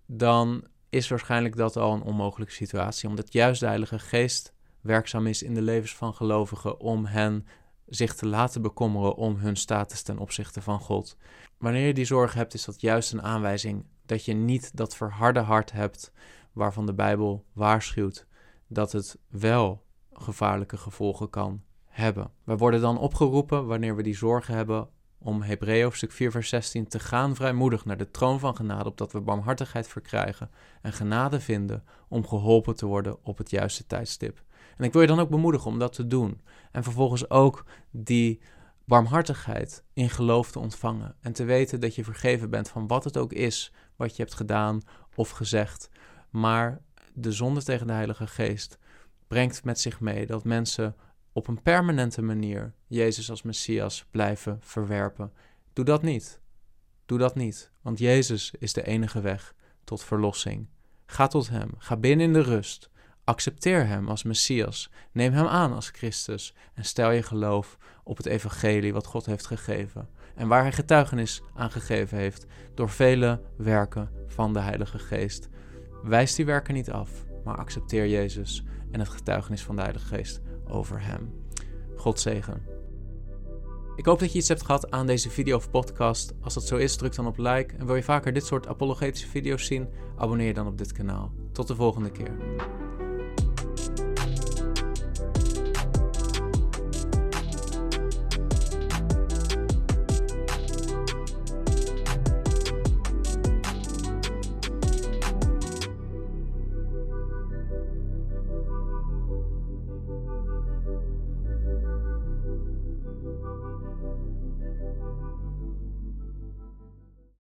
dan 0.05 0.67
is 0.89 1.07
waarschijnlijk 1.07 1.55
dat 1.55 1.77
al 1.77 1.93
een 1.93 2.01
onmogelijke 2.01 2.53
situatie, 2.53 3.09
omdat 3.09 3.33
juist 3.33 3.59
de 3.59 3.65
Heilige 3.65 3.99
Geest 3.99 4.53
werkzaam 4.81 5.27
is 5.27 5.43
in 5.43 5.53
de 5.53 5.61
levens 5.61 5.95
van 5.95 6.13
gelovigen 6.13 6.79
om 6.79 7.05
hen 7.05 7.45
zich 7.85 8.15
te 8.15 8.27
laten 8.27 8.61
bekommeren 8.61 9.15
om 9.15 9.35
hun 9.35 9.55
status 9.55 10.01
ten 10.01 10.17
opzichte 10.17 10.61
van 10.61 10.79
God. 10.79 11.17
Wanneer 11.57 11.87
je 11.87 11.93
die 11.93 12.05
zorg 12.05 12.33
hebt, 12.33 12.53
is 12.53 12.65
dat 12.65 12.81
juist 12.81 13.13
een 13.13 13.23
aanwijzing 13.23 13.85
dat 14.05 14.25
je 14.25 14.33
niet 14.33 14.77
dat 14.77 14.95
verharde 14.95 15.39
hart 15.39 15.71
hebt 15.71 16.11
waarvan 16.53 16.85
de 16.85 16.93
Bijbel 16.93 17.45
waarschuwt 17.53 18.27
dat 18.67 18.91
het 18.91 19.17
wel 19.29 19.85
gevaarlijke 20.13 20.77
gevolgen 20.77 21.29
kan 21.29 21.63
hebben. 21.95 22.31
We 22.43 22.57
worden 22.57 22.81
dan 22.81 22.97
opgeroepen, 22.97 23.65
wanneer 23.65 23.95
we 23.95 24.03
die 24.03 24.15
zorgen 24.15 24.55
hebben, 24.55 24.87
om 25.17 25.41
Hebreeën 25.41 25.83
hoofdstuk 25.83 26.11
4 26.11 26.31
vers 26.31 26.49
16 26.49 26.87
te 26.87 26.99
gaan 26.99 27.35
vrijmoedig 27.35 27.85
naar 27.85 27.97
de 27.97 28.11
troon 28.11 28.39
van 28.39 28.55
genade, 28.55 28.89
opdat 28.89 29.11
we 29.11 29.21
barmhartigheid 29.21 29.87
verkrijgen 29.87 30.49
en 30.81 30.93
genade 30.93 31.39
vinden 31.39 31.83
om 32.07 32.27
geholpen 32.27 32.75
te 32.75 32.85
worden 32.85 33.17
op 33.23 33.37
het 33.37 33.49
juiste 33.49 33.87
tijdstip. 33.87 34.43
En 34.77 34.83
ik 34.83 34.93
wil 34.93 35.01
je 35.01 35.07
dan 35.07 35.19
ook 35.19 35.29
bemoedigen 35.29 35.71
om 35.71 35.79
dat 35.79 35.93
te 35.93 36.07
doen. 36.07 36.41
En 36.71 36.83
vervolgens 36.83 37.29
ook 37.29 37.65
die 37.91 38.41
barmhartigheid 38.85 39.83
in 39.93 40.09
geloof 40.09 40.51
te 40.51 40.59
ontvangen. 40.59 41.15
En 41.21 41.33
te 41.33 41.43
weten 41.43 41.79
dat 41.79 41.95
je 41.95 42.03
vergeven 42.03 42.49
bent 42.49 42.69
van 42.69 42.87
wat 42.87 43.03
het 43.03 43.17
ook 43.17 43.33
is 43.33 43.73
wat 43.95 44.15
je 44.15 44.21
hebt 44.21 44.35
gedaan 44.35 44.81
of 45.15 45.29
gezegd. 45.29 45.89
Maar 46.29 46.81
de 47.13 47.31
zonde 47.31 47.63
tegen 47.63 47.87
de 47.87 47.93
Heilige 47.93 48.27
Geest 48.27 48.77
brengt 49.27 49.63
met 49.63 49.79
zich 49.79 49.99
mee 49.99 50.25
dat 50.25 50.43
mensen 50.43 50.95
op 51.35 51.47
een 51.47 51.61
permanente 51.61 52.21
manier 52.21 52.73
Jezus 52.87 53.29
als 53.29 53.41
Messias 53.41 54.05
blijven 54.11 54.57
verwerpen. 54.61 55.33
Doe 55.73 55.85
dat 55.85 56.01
niet. 56.01 56.39
Doe 57.05 57.17
dat 57.17 57.35
niet, 57.35 57.71
want 57.81 57.99
Jezus 57.99 58.53
is 58.59 58.73
de 58.73 58.85
enige 58.85 59.21
weg 59.21 59.53
tot 59.83 60.03
verlossing. 60.03 60.67
Ga 61.05 61.27
tot 61.27 61.49
Hem, 61.49 61.69
ga 61.77 61.97
binnen 61.97 62.25
in 62.25 62.33
de 62.33 62.41
rust. 62.41 62.89
Accepteer 63.23 63.87
Hem 63.87 64.09
als 64.09 64.23
Messias, 64.23 64.91
neem 65.11 65.33
Hem 65.33 65.45
aan 65.45 65.73
als 65.73 65.89
Christus 65.89 66.53
en 66.73 66.85
stel 66.85 67.11
je 67.11 67.23
geloof 67.23 67.77
op 68.03 68.17
het 68.17 68.25
Evangelie 68.25 68.93
wat 68.93 69.05
God 69.05 69.25
heeft 69.25 69.45
gegeven 69.45 70.09
en 70.35 70.47
waar 70.47 70.61
Hij 70.61 70.71
getuigenis 70.71 71.41
aan 71.55 71.71
gegeven 71.71 72.17
heeft 72.17 72.45
door 72.73 72.89
vele 72.89 73.41
werken 73.57 74.09
van 74.27 74.53
de 74.53 74.59
Heilige 74.59 74.99
Geest. 74.99 75.49
Wijs 76.03 76.35
die 76.35 76.45
werken 76.45 76.73
niet 76.73 76.91
af, 76.91 77.25
maar 77.43 77.57
accepteer 77.57 78.07
Jezus 78.07 78.63
en 78.91 78.99
het 78.99 79.09
getuigenis 79.09 79.63
van 79.63 79.75
de 79.75 79.81
Heilige 79.81 80.05
Geest 80.05 80.41
over 80.69 81.01
hem. 81.01 81.33
God 81.95 82.19
zegen. 82.19 82.63
Ik 83.95 84.05
hoop 84.05 84.19
dat 84.19 84.31
je 84.31 84.37
iets 84.37 84.47
hebt 84.47 84.65
gehad 84.65 84.91
aan 84.91 85.05
deze 85.05 85.29
video 85.29 85.55
of 85.55 85.69
podcast. 85.69 86.33
Als 86.41 86.53
dat 86.53 86.63
zo 86.63 86.75
is, 86.75 86.95
druk 86.95 87.15
dan 87.15 87.27
op 87.27 87.37
like. 87.37 87.75
En 87.77 87.85
wil 87.85 87.95
je 87.95 88.03
vaker 88.03 88.33
dit 88.33 88.45
soort 88.45 88.67
apologetische 88.67 89.27
video's 89.27 89.65
zien, 89.65 89.87
abonneer 90.17 90.47
je 90.47 90.53
dan 90.53 90.67
op 90.67 90.77
dit 90.77 90.91
kanaal. 90.91 91.31
Tot 91.51 91.67
de 91.67 91.75
volgende 91.75 92.11
keer. 92.11 92.35